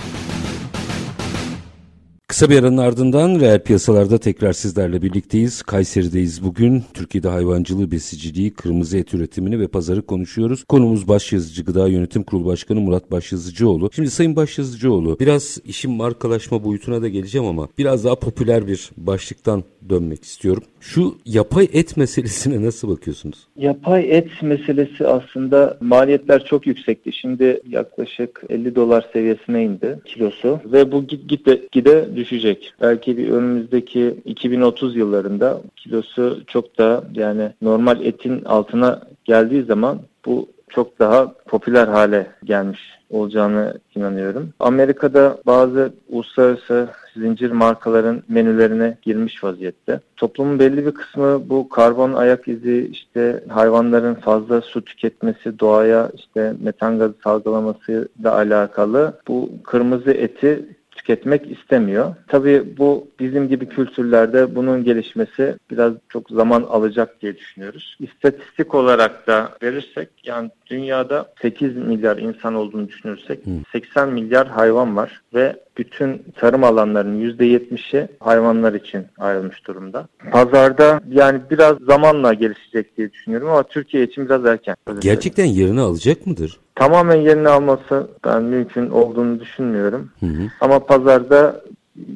Kısa 2.41 2.51
bir 2.51 2.59
aranın 2.59 2.77
ardından 2.77 3.39
reel 3.39 3.63
piyasalarda 3.63 4.17
tekrar 4.17 4.53
sizlerle 4.53 5.01
birlikteyiz. 5.01 5.61
Kayseri'deyiz 5.61 6.43
bugün. 6.43 6.83
Türkiye'de 6.93 7.29
hayvancılığı, 7.29 7.91
besiciliği, 7.91 8.53
kırmızı 8.53 8.97
et 8.97 9.13
üretimini 9.13 9.59
ve 9.59 9.67
pazarı 9.67 10.01
konuşuyoruz. 10.01 10.63
Konumuz 10.63 11.07
Başyazıcı 11.07 11.63
Gıda 11.63 11.87
Yönetim 11.87 12.23
Kurulu 12.23 12.45
Başkanı 12.45 12.79
Murat 12.79 13.11
Başyazıcıoğlu. 13.11 13.89
Şimdi 13.95 14.09
Sayın 14.09 14.35
Başyazıcıoğlu 14.35 15.19
biraz 15.19 15.57
işin 15.65 15.91
markalaşma 15.91 16.63
boyutuna 16.63 17.01
da 17.01 17.07
geleceğim 17.07 17.47
ama 17.47 17.67
biraz 17.77 18.03
daha 18.03 18.15
popüler 18.15 18.67
bir 18.67 18.91
başlıktan 18.97 19.63
dönmek 19.89 20.23
istiyorum. 20.23 20.63
Şu 20.79 21.15
yapay 21.25 21.69
et 21.73 21.97
meselesine 21.97 22.65
nasıl 22.65 22.89
bakıyorsunuz? 22.89 23.47
Yapay 23.57 24.17
et 24.17 24.41
meselesi 24.41 25.07
aslında 25.07 25.77
maliyetler 25.81 26.45
çok 26.45 26.67
yüksekti. 26.67 27.13
Şimdi 27.13 27.61
yaklaşık 27.67 28.43
50 28.49 28.75
dolar 28.75 29.05
seviyesine 29.13 29.63
indi 29.63 29.99
kilosu 30.05 30.59
ve 30.65 30.91
bu 30.91 31.07
git 31.07 31.29
gide, 31.29 31.61
gide 31.71 32.15
düşecek. 32.15 32.73
Belki 32.81 33.17
bir 33.17 33.29
önümüzdeki 33.29 34.15
2030 34.25 34.95
yıllarında 34.95 35.61
kilosu 35.75 36.41
çok 36.47 36.77
da 36.77 37.03
yani 37.13 37.51
normal 37.61 38.05
etin 38.05 38.45
altına 38.45 39.01
geldiği 39.25 39.63
zaman 39.63 39.99
bu 40.25 40.47
çok 40.69 40.99
daha 40.99 41.33
popüler 41.33 41.87
hale 41.87 42.27
gelmiş 42.43 42.79
olacağını 43.09 43.79
inanıyorum. 43.95 44.49
Amerika'da 44.59 45.37
bazı 45.45 45.93
uluslararası 46.09 46.89
zincir 47.15 47.51
markaların 47.51 48.23
menülerine 48.27 48.97
girmiş 49.01 49.43
vaziyette. 49.43 49.99
Toplumun 50.17 50.59
belli 50.59 50.85
bir 50.85 50.91
kısmı 50.91 51.49
bu 51.49 51.69
karbon 51.69 52.13
ayak 52.13 52.47
izi, 52.47 52.89
işte 52.91 53.43
hayvanların 53.49 54.13
fazla 54.13 54.61
su 54.61 54.85
tüketmesi, 54.85 55.59
doğaya 55.59 56.11
işte 56.15 56.53
metan 56.61 56.99
gazı 56.99 57.13
salgılaması 57.23 58.09
ile 58.19 58.29
alakalı 58.29 59.19
bu 59.27 59.49
kırmızı 59.63 60.11
eti 60.11 60.65
tüketmek 61.01 61.51
istemiyor. 61.51 62.15
Tabii 62.27 62.63
bu 62.77 63.07
bizim 63.19 63.47
gibi 63.47 63.65
kültürlerde 63.65 64.55
bunun 64.55 64.83
gelişmesi 64.83 65.55
biraz 65.71 65.93
çok 66.09 66.29
zaman 66.29 66.63
alacak 66.63 67.21
diye 67.21 67.37
düşünüyoruz. 67.37 67.97
İstatistik 67.99 68.75
olarak 68.75 69.27
da 69.27 69.49
verirsek 69.63 70.09
yani 70.23 70.49
dünyada 70.69 71.33
8 71.41 71.75
milyar 71.75 72.17
insan 72.17 72.55
olduğunu 72.55 72.87
düşünürsek 72.87 73.39
80 73.71 74.09
milyar 74.09 74.47
hayvan 74.47 74.95
var 74.95 75.21
ve 75.33 75.55
bütün 75.77 76.23
tarım 76.35 76.63
alanlarının 76.63 77.31
%70'i 77.37 78.07
hayvanlar 78.19 78.73
için 78.73 79.05
ayrılmış 79.17 79.67
durumda. 79.67 80.07
Pazarda 80.31 81.01
yani 81.09 81.41
biraz 81.51 81.77
zamanla 81.77 82.33
gelişecek 82.33 82.97
diye 82.97 83.11
düşünüyorum 83.11 83.49
ama 83.49 83.63
Türkiye 83.63 84.03
için 84.03 84.25
biraz 84.25 84.45
erken. 84.45 84.75
Gerçekten 84.99 85.45
yerini 85.45 85.81
alacak 85.81 86.27
mıdır? 86.27 86.59
Tamamen 86.81 87.15
yerini 87.15 87.49
alması 87.49 88.07
ben 88.25 88.43
mümkün 88.43 88.89
olduğunu 88.89 89.39
düşünmüyorum. 89.39 90.09
Hı 90.19 90.25
hı. 90.25 90.49
Ama 90.61 90.85
pazarda 90.85 91.61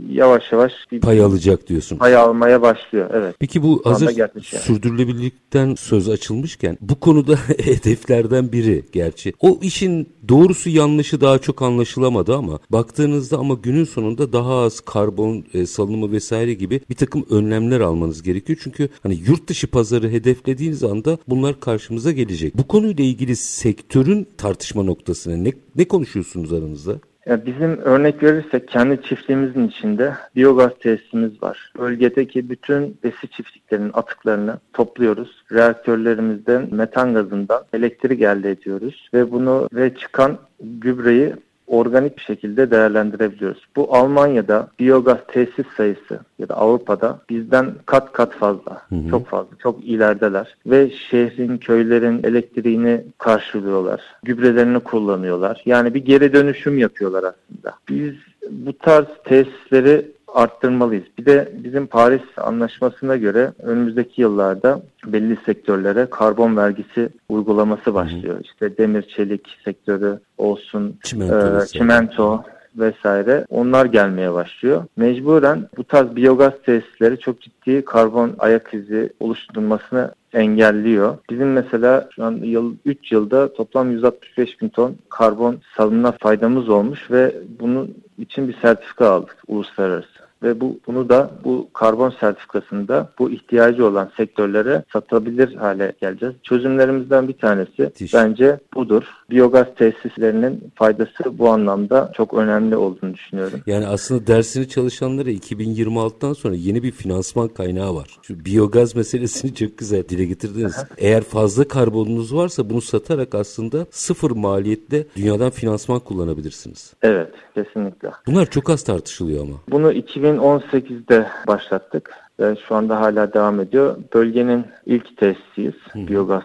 yavaş 0.10 0.52
yavaş 0.52 0.74
bir 0.92 1.02
pay 1.02 1.22
alacak 1.22 1.68
diyorsun. 1.68 1.98
Pay 1.98 2.16
almaya 2.16 2.62
başlıyor 2.62 3.10
evet. 3.14 3.36
Peki 3.40 3.64
bu 3.64 3.82
hazır 3.86 4.18
yani. 4.18 4.32
sürdürülebilirlikten 4.42 5.76
söz 5.76 6.10
açılmışken 6.10 6.78
bu 6.82 7.00
konuda 7.00 7.36
hedeflerden 7.64 8.52
biri 8.52 8.84
gerçi. 8.92 9.34
O 9.40 9.60
işin 9.62 10.10
doğrusu 10.30 10.70
yanlışı 10.70 11.22
daha 11.22 11.40
çok 11.40 11.62
anlaşılamadı 11.62 12.36
ama 12.36 12.60
baktığınızda 12.70 13.38
ama 13.38 13.54
günün 13.54 13.84
sonunda 13.84 14.34
daha 14.34 14.54
az 14.54 14.80
karbon 14.80 15.46
e, 15.54 15.66
salınımı 15.66 16.12
vesaire 16.12 16.54
gibi 16.54 16.82
bir 16.90 16.96
takım 16.96 17.26
önlemler 17.30 17.80
almanız 17.80 18.24
gerekiyor. 18.24 18.60
Çünkü 18.64 18.90
hani 19.04 19.16
yurt 19.28 19.48
dışı 19.48 19.68
pazarı 19.68 20.10
hedeflediğiniz 20.10 20.84
anda 20.84 21.18
bunlar 21.28 21.60
karşımıza 21.60 22.12
gelecek. 22.12 22.58
Bu 22.58 22.68
konuyla 22.68 23.04
ilgili 23.04 23.36
sektörün 23.36 24.28
tartışma 24.38 24.84
noktasına 24.84 25.38
ne, 25.38 25.54
ne 25.76 25.88
konuşuyorsunuz 25.88 26.54
aranızda? 26.54 27.00
Ya 27.26 27.46
bizim 27.46 27.78
örnek 27.78 28.24
verirsek 28.24 28.68
kendi 28.68 29.02
çiftliğimizin 29.02 29.68
içinde 29.68 30.14
biyogaz 30.36 30.72
tesisimiz 30.80 31.44
var. 31.44 31.72
Bölgedeki 31.80 32.50
bütün 32.50 32.98
besi 33.04 33.28
çiftliklerinin 33.28 33.92
atıklarını 33.94 34.60
topluyoruz. 34.74 35.44
Reaktörlerimizden 35.52 36.68
metan 36.72 37.14
gazından 37.14 37.64
elektrik 37.74 38.22
elde 38.22 38.52
ediyoruz 38.52 39.10
ve 39.14 39.32
bunu 39.32 39.70
ve 39.74 39.96
çıkan 39.96 40.38
gübreyi 40.60 41.34
organik 41.68 42.18
bir 42.18 42.22
şekilde 42.22 42.72
değerlendirebiliyoruz. 42.72 43.64
Bu 43.76 43.96
Almanya'da 43.96 44.68
biyogaz 44.80 45.18
tesis 45.28 45.66
sayısı 45.78 46.20
ya 46.40 46.50
da 46.50 46.58
Avrupa'da 46.58 47.20
bizden 47.30 47.74
kat 47.86 48.12
kat 48.12 48.34
fazla. 48.34 48.82
Hı 48.90 48.96
hı. 48.96 49.10
Çok 49.10 49.28
fazla. 49.28 49.58
Çok 49.60 49.84
ilerideler. 49.84 50.56
Ve 50.66 50.90
şehrin, 50.90 51.58
köylerin 51.58 52.24
elektriğini 52.24 53.04
karşılıyorlar. 53.18 54.02
Gübrelerini 54.24 54.80
kullanıyorlar. 54.80 55.62
Yani 55.66 55.94
bir 55.94 56.06
geri 56.06 56.34
dönüşüm 56.34 56.78
yapıyorlar 56.78 57.24
aslında. 57.24 57.78
Biz 57.90 58.14
bu 58.52 58.78
tarz 58.78 59.06
tesisleri 59.24 60.15
arttırmalıyız. 60.36 61.06
Bir 61.18 61.26
de 61.26 61.52
bizim 61.64 61.88
Paris 61.88 62.22
Anlaşması'na 62.38 63.16
göre 63.16 63.52
önümüzdeki 63.64 64.22
yıllarda 64.22 64.82
belli 65.06 65.38
sektörlere 65.46 66.06
karbon 66.10 66.58
vergisi 66.58 67.10
uygulaması 67.30 67.94
başlıyor. 67.94 68.36
Hı 68.36 68.40
hı. 68.40 68.44
İşte 68.44 68.78
demir 68.78 69.02
çelik 69.02 69.58
sektörü 69.66 70.20
olsun, 70.38 71.00
çimento, 71.04 71.64
e, 71.64 71.66
çimento 71.66 72.44
vesaire 72.76 73.46
onlar 73.50 73.86
gelmeye 73.86 74.34
başlıyor. 74.34 74.84
Mecburen 74.98 75.70
bu 75.78 75.84
tarz 75.84 76.16
biyogaz 76.16 76.54
tesisleri 76.66 77.20
çok 77.20 77.42
ciddi 77.42 77.86
karbon 77.86 78.36
ayak 78.40 78.74
izi 78.74 79.10
oluşturulmasını 79.20 80.12
engelliyor. 80.34 81.18
Bizim 81.30 81.54
mesela 81.54 82.10
şu 82.16 82.24
an 82.24 82.32
yıl 82.32 82.76
3 82.86 83.12
yılda 83.12 83.54
toplam 83.54 83.92
165 83.92 84.62
bin 84.62 84.70
ton 84.70 84.96
karbon 85.10 85.58
salınma 85.78 86.12
faydamız 86.12 86.70
olmuş 86.70 87.12
ve 87.12 87.36
bunun 87.60 87.98
için 88.18 88.48
bir 88.48 88.58
sertifika 88.62 89.10
aldık 89.10 89.38
uluslararası 89.48 90.25
ve 90.44 90.62
bu 90.62 90.80
bunu 90.88 91.10
da 91.10 91.32
bu 91.44 91.68
karbon 91.74 92.14
sertifikasında 92.20 93.10
bu 93.20 93.32
ihtiyacı 93.32 93.86
olan 93.86 94.12
sektörlere 94.18 94.84
satabilir 94.94 95.56
hale 95.56 95.94
geleceğiz. 96.02 96.36
Çözümlerimizden 96.44 97.28
bir 97.28 97.34
tanesi 97.34 97.82
Müthiş. 97.82 98.14
bence 98.14 98.60
budur. 98.76 99.04
Biyogaz 99.30 99.68
tesislerinin 99.78 100.72
faydası 100.76 101.38
bu 101.40 101.50
anlamda 101.50 102.12
çok 102.16 102.34
önemli 102.34 102.76
olduğunu 102.78 103.14
düşünüyorum. 103.14 103.60
Yani 103.68 103.88
aslında 103.88 104.28
dersini 104.28 104.70
çalışanlara 104.70 105.30
2026'dan 105.30 106.34
sonra 106.34 106.56
yeni 106.56 106.84
bir 106.84 106.92
finansman 106.92 107.48
kaynağı 107.48 107.96
var. 107.96 108.08
Şu 108.22 108.46
biyogaz 108.46 108.96
meselesini 108.96 109.56
çok 109.56 109.78
güzel 109.78 110.04
dile 110.10 110.26
getirdiniz. 110.26 110.86
Eğer 110.98 111.24
fazla 111.24 111.68
karbonunuz 111.68 112.36
varsa 112.36 112.70
bunu 112.70 112.82
satarak 112.82 113.36
aslında 113.36 113.86
sıfır 113.92 114.32
maliyetle 114.32 115.06
dünyadan 115.16 115.50
finansman 115.50 116.00
kullanabilirsiniz. 116.00 116.94
Evet, 117.02 117.32
kesinlikle. 117.56 118.10
Bunlar 118.28 118.46
çok 118.46 118.70
az 118.70 118.84
tartışılıyor 118.84 119.44
ama. 119.44 119.56
Bunu 119.70 119.92
2000 119.92 120.25
2018'de 120.26 121.28
başlattık 121.48 122.14
ve 122.40 122.56
şu 122.68 122.76
anda 122.76 123.02
hala 123.02 123.34
devam 123.34 123.60
ediyor. 123.60 123.98
Bölgenin 124.14 124.66
ilk 124.86 125.18
tesisiyiz, 125.18 125.76
biyogaz 125.96 126.44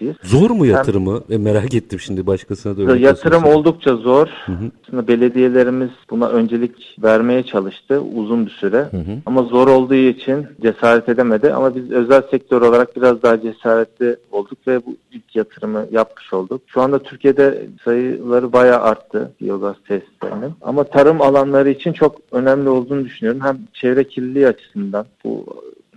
tesisiyiz. 0.00 0.16
Zor 0.22 0.50
mu 0.50 0.66
yatırımı? 0.66 1.20
Hem, 1.28 1.42
merak 1.42 1.74
ettim 1.74 2.00
şimdi 2.00 2.26
başkasına 2.26 2.76
da 2.76 2.92
öyle. 2.92 3.06
Yatırım 3.06 3.44
oldukça 3.44 3.96
zor. 3.96 4.28
Hı 4.46 4.52
hı. 4.52 4.70
Aslında 4.84 5.08
belediyelerimiz 5.08 5.90
buna 6.10 6.28
öncelik 6.28 6.96
vermeye 7.02 7.42
çalıştı 7.42 8.00
uzun 8.00 8.46
bir 8.46 8.50
süre. 8.50 8.76
Hı 8.76 8.96
hı. 8.96 9.18
Ama 9.26 9.42
zor 9.42 9.68
olduğu 9.68 9.94
için 9.94 10.46
cesaret 10.62 11.08
edemedi. 11.08 11.52
Ama 11.52 11.74
biz 11.74 11.90
özel 11.90 12.22
sektör 12.30 12.62
olarak 12.62 12.96
biraz 12.96 13.22
daha 13.22 13.40
cesaretli 13.40 14.16
olduk 14.32 14.58
ve 14.66 14.86
bu 14.86 14.96
ilk 15.12 15.36
yatırımı 15.36 15.86
yapmış 15.90 16.32
olduk. 16.32 16.62
Şu 16.66 16.80
anda 16.80 16.98
Türkiye'de 16.98 17.66
sayıları 17.84 18.52
bayağı 18.52 18.80
arttı 18.80 19.32
biyogaz 19.40 19.76
tesislerinin. 19.88 20.52
Ama 20.60 20.84
tarım 20.84 21.22
alanları 21.22 21.70
için 21.70 21.92
çok 21.92 22.16
önemli 22.32 22.68
olduğunu 22.68 23.04
düşünüyorum. 23.04 23.40
Hem 23.44 23.58
çevre 23.72 24.04
kirliliği 24.04 24.46
açısından 24.46 25.06
bu 25.24 25.44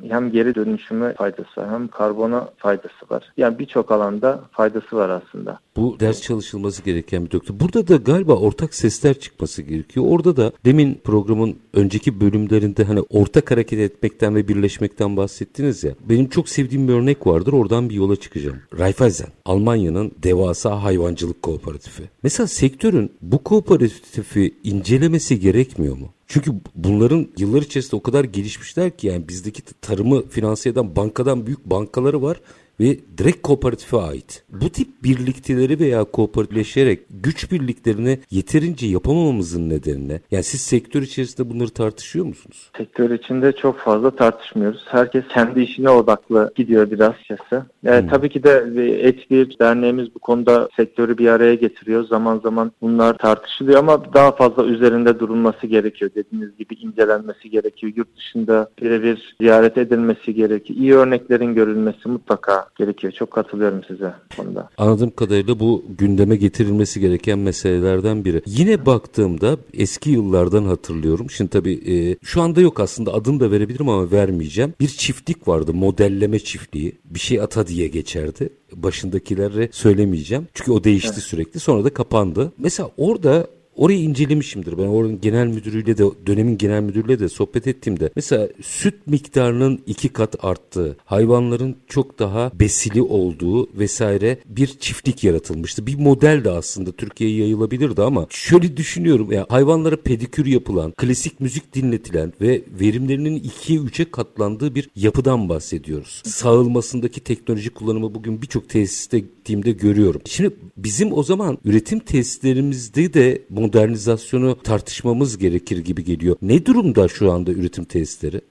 hem 0.10 0.32
geri 0.32 0.56
dönüşüme 0.56 1.14
faydası 1.14 1.70
hem 1.70 1.88
karbona 1.88 2.50
faydası 2.58 3.10
var. 3.10 3.34
Yani 3.38 3.60
birçok 3.60 3.92
alanda 3.92 4.42
faydası 4.52 4.96
var 4.96 5.10
aslında. 5.10 5.60
Bu 5.76 6.00
ders 6.00 6.22
çalışılması 6.22 6.84
gereken 6.84 7.26
bir 7.26 7.32
doktor. 7.32 7.60
Burada 7.60 7.88
da 7.88 7.96
galiba 7.96 8.34
ortak 8.34 8.74
sesler 8.74 9.20
çıkması 9.20 9.62
gerekiyor. 9.62 10.06
Orada 10.10 10.38
da 10.38 10.52
demin 10.66 11.02
programın 11.04 11.56
önceki 11.74 12.22
bölümlerinde 12.22 12.84
hani 12.84 13.02
ortak 13.02 13.52
hareket 13.52 13.80
etmekten 13.80 14.36
ve 14.36 14.48
birleşmekten 14.48 15.18
bahsettiniz 15.18 15.84
ya. 15.84 15.92
Benim 16.10 16.30
çok 16.30 16.50
sevdiğim 16.50 16.88
bir 16.88 16.94
örnek 16.94 17.28
vardır. 17.28 17.54
Oradan 17.54 17.90
bir 17.90 17.96
yola 17.96 18.16
çıkacağım. 18.16 18.58
Raiffeisen, 18.80 19.30
Almanya'nın 19.46 20.12
devasa 20.24 20.84
hayvancılık 20.84 21.42
kooperatifi. 21.42 22.04
Mesela 22.24 22.48
sektörün 22.48 23.12
bu 23.22 23.44
kooperatifi 23.44 24.56
incelemesi 24.64 25.40
gerekmiyor 25.40 25.98
mu? 25.98 26.13
Çünkü 26.28 26.52
bunların 26.76 27.28
yıllar 27.38 27.62
içerisinde 27.62 27.96
o 27.96 28.02
kadar 28.02 28.24
gelişmişler 28.24 28.98
ki 28.98 29.08
yani 29.08 29.28
bizdeki 29.28 29.62
tarımı 29.82 30.30
finanse 30.30 30.70
eden 30.70 30.96
bankadan 30.96 31.46
büyük 31.46 31.66
bankaları 31.66 32.22
var 32.22 32.42
ve 32.80 33.00
direkt 33.18 33.42
kooperatife 33.42 33.98
ait. 33.98 34.44
Bu 34.50 34.70
tip 34.70 34.88
birlikteleri 35.04 35.80
veya 35.80 36.04
kooperatifleşerek 36.04 37.00
güç 37.10 37.52
birliklerini 37.52 38.20
yeterince 38.32 38.88
yapamamamızın 38.88 39.70
nedenine 39.70 40.22
yani 40.32 40.44
siz 40.44 40.62
sektör 40.62 41.02
içerisinde 41.02 41.50
bunları 41.50 41.70
tartışıyor 41.70 42.26
musunuz? 42.26 42.72
Sektör 42.78 43.12
içinde 43.12 43.52
çok 43.52 43.80
fazla 43.80 44.12
tartışmıyoruz. 44.12 44.86
Herkes 44.88 45.24
kendi 45.28 45.62
işine 45.62 45.90
odaklı 45.90 46.52
gidiyor 46.56 46.92
biraz 46.92 47.14
açıkçası. 47.34 47.66
Yani 47.84 48.02
hmm. 48.02 48.10
Tabii 48.10 48.30
ki 48.30 48.44
de 48.44 48.50
Et1 48.50 49.60
derneğimiz 49.60 50.16
bu 50.16 50.20
konuda 50.20 50.70
sektörü 50.76 51.18
bir 51.18 51.28
araya 51.28 51.56
getiriyor. 51.56 52.04
Zaman 52.04 52.40
zaman 52.40 52.72
bunlar 52.82 53.18
tartışılıyor 53.18 53.80
ama 53.80 54.14
daha 54.14 54.32
fazla 54.32 54.66
üzerinde 54.66 55.20
durulması 55.20 55.68
gerekiyor. 55.68 56.12
Dediğiniz 56.16 56.58
gibi 56.58 56.76
incelenmesi 56.76 57.50
gerekiyor. 57.50 57.94
Yurt 57.96 58.18
dışında 58.18 58.70
birebir 58.82 59.36
ziyaret 59.42 59.78
edilmesi 59.78 60.34
gerekiyor. 60.34 60.80
İyi 60.80 60.96
örneklerin 60.96 61.56
görülmesi 61.56 62.10
mutlaka 62.10 62.63
gerekiyor. 62.76 63.14
Çok 63.14 63.32
katılıyorum 63.32 63.84
size 63.88 64.14
konuda. 64.38 64.70
Anladığım 64.78 65.12
kadarıyla 65.12 65.60
bu 65.60 65.86
gündeme 65.98 66.36
getirilmesi 66.36 67.00
gereken 67.00 67.40
meselelerden 67.40 68.26
biri. 68.26 68.42
Yine 68.46 68.86
baktığımda 68.86 69.58
eski 69.74 70.10
yıllardan 70.10 70.64
hatırlıyorum. 70.64 71.30
Şimdi 71.30 71.50
tabii 71.50 71.74
e, 71.74 72.18
şu 72.24 72.42
anda 72.42 72.62
yok 72.62 72.80
aslında 72.80 73.14
adını 73.14 73.40
da 73.40 73.52
verebilirim 73.52 73.90
ama 73.90 74.12
vermeyeceğim. 74.12 74.74
Bir 74.80 74.88
çiftlik 74.88 75.48
vardı 75.48 75.74
modelleme 75.74 76.40
çiftliği. 76.40 76.98
Bir 77.06 77.20
şey 77.20 77.42
ata 77.42 77.68
diye 77.68 77.88
geçerdi 77.88 78.50
başındakileri 78.76 79.70
söylemeyeceğim. 79.72 80.48
Çünkü 80.54 80.72
o 80.72 80.84
değişti 80.84 81.12
evet. 81.14 81.24
sürekli. 81.24 81.60
Sonra 81.60 81.84
da 81.84 81.90
kapandı. 81.94 82.52
Mesela 82.58 82.90
orada 82.98 83.48
Orayı 83.76 84.00
incelemişimdir. 84.00 84.78
Ben 84.78 84.84
oranın 84.84 85.22
genel 85.22 85.48
müdürüyle 85.48 85.98
de 85.98 86.04
dönemin 86.28 86.58
genel 86.58 86.82
müdürüyle 86.82 87.20
de 87.20 87.30
sohbet 87.30 87.68
ettiğimde 87.68 88.10
mesela 88.16 88.50
süt 88.62 89.08
miktarının 89.08 89.80
iki 89.88 90.10
kat 90.10 90.46
arttığı, 90.46 90.98
hayvanların 91.06 91.76
çok 91.88 92.20
daha 92.20 92.52
besili 92.60 93.02
olduğu 93.02 93.78
vesaire 93.78 94.38
bir 94.46 94.68
çiftlik 94.68 95.24
yaratılmıştı. 95.24 95.88
Bir 95.88 95.96
model 95.96 96.44
de 96.44 96.50
aslında 96.50 96.92
Türkiye'ye 96.92 97.38
yayılabilirdi 97.38 98.02
ama 98.02 98.28
şöyle 98.30 98.78
düşünüyorum 98.78 99.32
ya 99.32 99.46
hayvanlara 99.50 99.96
pedikür 99.96 100.46
yapılan, 100.46 100.92
klasik 100.92 101.40
müzik 101.40 101.76
dinletilen 101.76 102.34
ve 102.42 102.62
verimlerinin 102.80 103.36
ikiye 103.36 103.80
üçe 103.80 104.12
katlandığı 104.12 104.76
bir 104.76 104.90
yapıdan 104.96 105.50
bahsediyoruz. 105.50 106.22
Sağılmasındaki 106.26 107.20
teknoloji 107.20 107.70
kullanımı 107.70 108.16
bugün 108.16 108.42
birçok 108.42 108.70
tesiste 108.70 109.20
gittiğimde 109.20 109.72
görüyorum. 109.72 110.22
Şimdi 110.26 110.56
bizim 110.78 111.14
o 111.14 111.24
zaman 111.24 111.58
üretim 111.66 112.00
tesislerimizde 112.00 113.14
de 113.14 113.42
modernizasyonu 113.64 114.62
tartışmamız 114.64 115.38
gerekir 115.38 115.78
gibi 115.78 116.04
geliyor. 116.04 116.36
Ne 116.42 116.66
durumda 116.66 117.08
şu 117.08 117.32
anda 117.32 117.52
üretim 117.52 117.86
tesisleri? 117.86 118.42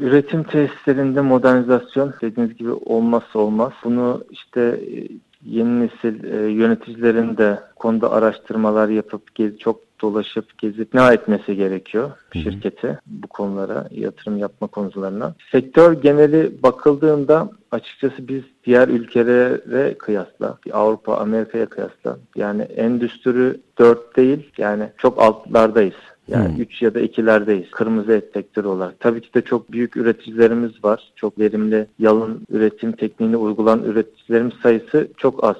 Üretim 0.00 0.42
tesislerinde 0.44 1.20
modernizasyon 1.20 2.14
dediğiniz 2.22 2.56
gibi 2.56 2.72
olmazsa 2.72 3.38
olmaz. 3.38 3.72
Bunu 3.84 4.24
işte 4.30 4.60
e, 4.60 5.08
yeni 5.44 5.80
nesil 5.80 6.24
e, 6.24 6.50
yöneticilerin 6.50 7.36
de 7.36 7.60
konuda 7.76 8.12
araştırmalar 8.12 8.88
yapıp 8.88 9.22
çok 9.60 9.89
dolaşıp 10.02 10.58
gezip 10.58 10.94
ne 10.94 11.06
etmesi 11.06 11.56
gerekiyor 11.56 12.10
şirketi 12.32 12.98
bu 13.06 13.26
konulara 13.26 13.88
yatırım 13.90 14.38
yapma 14.38 14.66
konularına. 14.66 15.34
Sektör 15.52 15.92
geneli 15.92 16.62
bakıldığında 16.62 17.50
açıkçası 17.70 18.28
biz 18.28 18.42
diğer 18.64 18.88
ülkelere 18.88 19.94
kıyasla, 19.98 20.58
Avrupa, 20.72 21.16
Amerika'ya 21.16 21.66
kıyasla 21.66 22.18
yani 22.36 22.62
endüstri 22.62 23.60
4 23.78 24.16
değil 24.16 24.50
yani 24.58 24.88
çok 24.96 25.22
altlardayız. 25.22 25.94
Yani 26.28 26.60
3 26.60 26.80
hmm. 26.80 26.86
ya 26.86 26.94
da 26.94 27.00
2'lerdeyiz. 27.00 27.70
Kırmızı 27.70 28.12
et 28.12 28.30
sektörü 28.34 28.66
olarak. 28.66 29.00
Tabii 29.00 29.20
ki 29.20 29.34
de 29.34 29.42
çok 29.42 29.72
büyük 29.72 29.96
üreticilerimiz 29.96 30.84
var. 30.84 31.12
Çok 31.16 31.38
verimli 31.38 31.86
yalın 31.98 32.46
üretim 32.50 32.92
tekniğini 32.92 33.36
uygulanan 33.36 33.84
üreticilerimiz 33.84 34.54
sayısı 34.62 35.08
çok 35.16 35.44
az. 35.44 35.56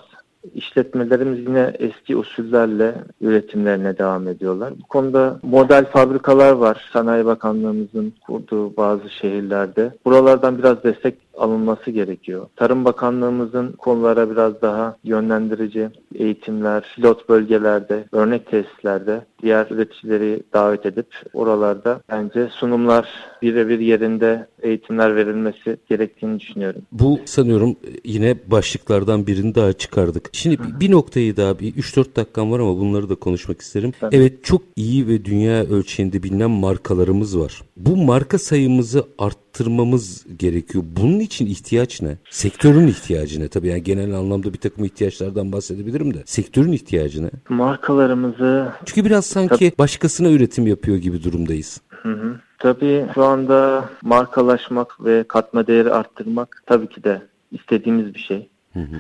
İşletmelerimiz 0.54 1.38
yine 1.38 1.72
eski 1.78 2.16
usullerle 2.16 2.94
üretimlerine 3.20 3.98
devam 3.98 4.28
ediyorlar. 4.28 4.72
Bu 4.82 4.86
konuda 4.86 5.40
model 5.42 5.84
fabrikalar 5.84 6.52
var. 6.52 6.88
Sanayi 6.92 7.24
Bakanlığımızın 7.24 8.12
kurduğu 8.26 8.76
bazı 8.76 9.10
şehirlerde. 9.10 9.92
Buralardan 10.04 10.58
biraz 10.58 10.84
destek 10.84 11.14
alınması 11.40 11.90
gerekiyor. 11.90 12.46
Tarım 12.56 12.84
Bakanlığımızın 12.84 13.72
konulara 13.72 14.30
biraz 14.30 14.62
daha 14.62 14.96
yönlendirici 15.04 15.88
eğitimler, 16.14 16.84
pilot 16.96 17.28
bölgelerde, 17.28 18.04
örnek 18.12 18.50
tesislerde 18.50 19.24
diğer 19.42 19.66
üreticileri 19.70 20.42
davet 20.52 20.86
edip 20.86 21.06
oralarda 21.32 22.00
bence 22.10 22.48
sunumlar 22.48 23.08
birebir 23.42 23.78
yerinde 23.78 24.46
eğitimler 24.62 25.16
verilmesi 25.16 25.76
gerektiğini 25.88 26.40
düşünüyorum. 26.40 26.82
Bu 26.92 27.20
sanıyorum 27.24 27.76
yine 28.04 28.36
başlıklardan 28.46 29.26
birini 29.26 29.54
daha 29.54 29.72
çıkardık. 29.72 30.30
Şimdi 30.32 30.58
bir, 30.58 30.80
bir 30.80 30.90
noktayı 30.90 31.36
daha 31.36 31.58
bir 31.58 31.74
3-4 31.74 32.16
dakikam 32.16 32.52
var 32.52 32.60
ama 32.60 32.76
bunları 32.76 33.08
da 33.08 33.14
konuşmak 33.14 33.60
isterim. 33.60 33.92
Tabii. 34.00 34.16
Evet 34.16 34.44
çok 34.44 34.62
iyi 34.76 35.08
ve 35.08 35.24
dünya 35.24 35.64
ölçeğinde 35.64 36.22
bilinen 36.22 36.50
markalarımız 36.50 37.38
var. 37.38 37.62
Bu 37.76 37.96
marka 37.96 38.38
sayımızı 38.38 39.04
arttırmamız 39.18 40.26
gerekiyor. 40.38 40.84
Bunun 40.96 41.20
için 41.30 41.46
ihtiyaç 41.46 42.02
ne? 42.02 42.18
Sektörün 42.30 42.86
ihtiyacı 42.86 43.40
ne? 43.40 43.48
Tabii 43.48 43.68
yani 43.68 43.82
genel 43.82 44.14
anlamda 44.14 44.52
bir 44.52 44.58
takım 44.58 44.84
ihtiyaçlardan 44.84 45.52
bahsedebilirim 45.52 46.14
de. 46.14 46.22
Sektörün 46.26 46.72
ihtiyacı 46.72 47.24
ne? 47.24 47.30
Markalarımızı 47.48 48.72
Çünkü 48.84 49.04
biraz 49.04 49.26
sanki 49.26 49.72
başkasına 49.78 50.30
üretim 50.30 50.66
yapıyor 50.66 50.96
gibi 50.96 51.24
durumdayız. 51.24 51.80
Hı 51.88 52.12
hı. 52.12 52.36
Tabii 52.58 53.06
şu 53.14 53.24
anda 53.24 53.88
markalaşmak 54.02 55.04
ve 55.04 55.24
katma 55.28 55.66
değeri 55.66 55.92
arttırmak 55.92 56.62
tabii 56.66 56.88
ki 56.88 57.04
de 57.04 57.22
istediğimiz 57.52 58.14
bir 58.14 58.18
şey. 58.20 58.48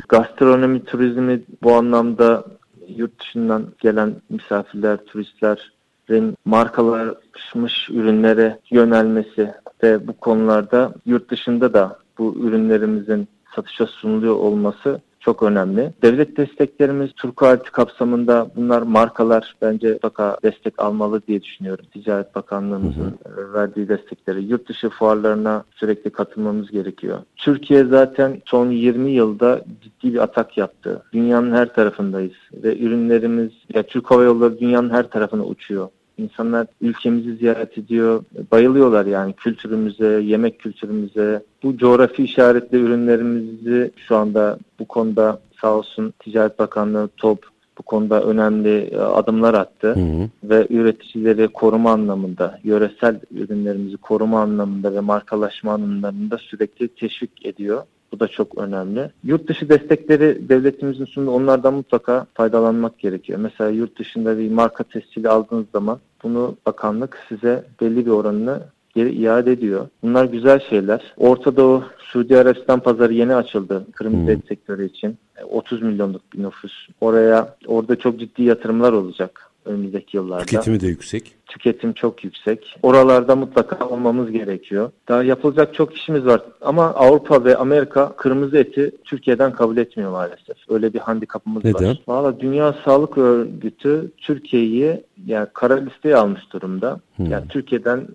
Gastronomi 0.08 0.84
turizmi 0.84 1.42
bu 1.62 1.72
anlamda 1.72 2.44
yurt 2.88 3.20
dışından 3.20 3.66
gelen 3.78 4.14
misafirler, 4.30 4.98
turistlerin 5.04 6.36
markalaşmış 6.44 7.90
ürünlere 7.90 8.58
yönelmesi 8.70 9.54
ve 9.82 10.06
bu 10.06 10.12
konularda 10.12 10.94
yurt 11.06 11.30
dışında 11.30 11.74
da 11.74 11.98
bu 12.20 12.34
ürünlerimizin 12.38 13.28
satışa 13.54 13.86
sunuluyor 13.86 14.34
olması 14.34 15.00
çok 15.20 15.42
önemli. 15.42 15.92
Devlet 16.02 16.36
desteklerimiz 16.36 17.12
Turku 17.12 17.46
Alti 17.46 17.70
kapsamında 17.70 18.50
bunlar 18.56 18.82
markalar 18.82 19.54
bence 19.62 19.92
mutlaka 19.92 20.36
destek 20.42 20.82
almalı 20.82 21.22
diye 21.26 21.42
düşünüyorum. 21.42 21.84
Ticaret 21.92 22.34
Bakanlığımızın 22.34 23.18
verdiği 23.54 23.88
destekleri 23.88 24.44
yurt 24.44 24.68
dışı 24.68 24.88
fuarlarına 24.88 25.64
sürekli 25.74 26.10
katılmamız 26.10 26.70
gerekiyor. 26.70 27.18
Türkiye 27.36 27.84
zaten 27.84 28.42
son 28.46 28.70
20 28.70 29.10
yılda 29.10 29.64
ciddi 29.82 30.14
bir 30.14 30.18
atak 30.18 30.58
yaptı. 30.58 31.02
Dünyanın 31.12 31.52
her 31.52 31.74
tarafındayız 31.74 32.36
ve 32.52 32.78
ürünlerimiz 32.78 33.50
ya 33.74 33.82
Türk 33.82 34.10
Hava 34.10 34.22
Yolları 34.22 34.58
dünyanın 34.58 34.90
her 34.90 35.10
tarafına 35.10 35.44
uçuyor. 35.44 35.88
İnsanlar 36.20 36.66
ülkemizi 36.80 37.36
ziyaret 37.36 37.78
ediyor. 37.78 38.24
Bayılıyorlar 38.52 39.06
yani 39.06 39.32
kültürümüze, 39.32 40.06
yemek 40.06 40.58
kültürümüze. 40.58 41.42
Bu 41.62 41.76
coğrafi 41.76 42.24
işaretli 42.24 42.78
ürünlerimizi 42.78 43.90
şu 43.96 44.16
anda 44.16 44.58
bu 44.78 44.84
konuda 44.84 45.40
sağ 45.60 45.74
olsun 45.74 46.14
Ticaret 46.18 46.58
Bakanlığı 46.58 47.08
TOP 47.16 47.46
bu 47.80 47.82
konuda 47.82 48.22
önemli 48.22 48.78
e, 48.78 48.96
adımlar 48.96 49.54
attı 49.54 49.94
Hı 49.94 50.00
hı. 50.00 50.28
ve 50.44 50.66
üreticileri 50.70 51.48
koruma 51.48 51.92
anlamında, 51.92 52.58
yöresel 52.64 53.20
ürünlerimizi 53.30 53.96
koruma 53.96 54.40
anlamında 54.40 54.94
ve 54.94 55.00
markalaşma 55.00 55.72
anlamında 55.72 56.38
sürekli 56.38 56.88
teşvik 56.88 57.46
ediyor. 57.46 57.82
Bu 58.12 58.20
da 58.20 58.28
çok 58.28 58.58
önemli. 58.58 59.10
Yurt 59.24 59.48
dışı 59.48 59.68
destekleri 59.68 60.48
devletimizin 60.48 61.04
sunduğu 61.04 61.30
onlardan 61.30 61.74
mutlaka 61.74 62.26
faydalanmak 62.34 62.98
gerekiyor. 62.98 63.38
Mesela 63.38 63.70
yurt 63.70 63.98
dışında 63.98 64.38
bir 64.38 64.50
marka 64.50 64.84
tescili 64.84 65.28
aldığınız 65.28 65.66
zaman 65.72 65.98
bunu 66.22 66.56
bakanlık 66.66 67.18
size 67.28 67.64
belli 67.80 68.06
bir 68.06 68.10
oranını 68.10 68.62
geri 68.94 69.12
iade 69.12 69.52
ediyor. 69.52 69.88
Bunlar 70.02 70.24
güzel 70.24 70.60
şeyler. 70.60 71.12
Orta 71.16 71.56
Doğu, 71.56 71.84
Suudi 71.98 72.38
Arabistan 72.38 72.80
pazarı 72.80 73.12
yeni 73.12 73.34
açıldı 73.34 73.86
kırmızı 73.92 74.30
et 74.30 74.46
sektörü 74.48 74.86
için. 74.86 75.18
30 75.48 75.82
milyonluk 75.82 76.32
bir 76.32 76.42
nüfus. 76.42 76.88
Oraya 77.00 77.56
orada 77.66 77.96
çok 77.96 78.20
ciddi 78.20 78.42
yatırımlar 78.42 78.92
olacak 78.92 79.49
önümüzdeki 79.70 80.16
yıllarda. 80.16 80.44
Tüketimi 80.44 80.80
de 80.80 80.86
yüksek. 80.86 81.34
Tüketim 81.46 81.92
çok 81.92 82.24
yüksek. 82.24 82.76
Oralarda 82.82 83.36
mutlaka 83.36 83.88
olmamız 83.88 84.30
gerekiyor. 84.30 84.90
Daha 85.08 85.22
yapılacak 85.22 85.74
çok 85.74 85.96
işimiz 85.96 86.26
var. 86.26 86.42
Ama 86.60 86.84
Avrupa 86.84 87.44
ve 87.44 87.56
Amerika 87.56 88.12
kırmızı 88.16 88.58
eti 88.58 88.92
Türkiye'den 89.04 89.52
kabul 89.52 89.76
etmiyor 89.76 90.10
maalesef. 90.10 90.56
Öyle 90.68 90.92
bir 90.92 90.98
handikapımız 90.98 91.64
Neden? 91.64 91.88
var. 91.88 91.98
Valla 92.08 92.40
Dünya 92.40 92.74
Sağlık 92.84 93.18
Örgütü 93.18 94.10
Türkiye'yi 94.16 95.04
yani 95.26 95.46
kara 95.52 95.74
listeye 95.74 96.16
almış 96.16 96.52
durumda. 96.52 97.00
Yani 97.18 97.48
Türkiye'den 97.48 98.08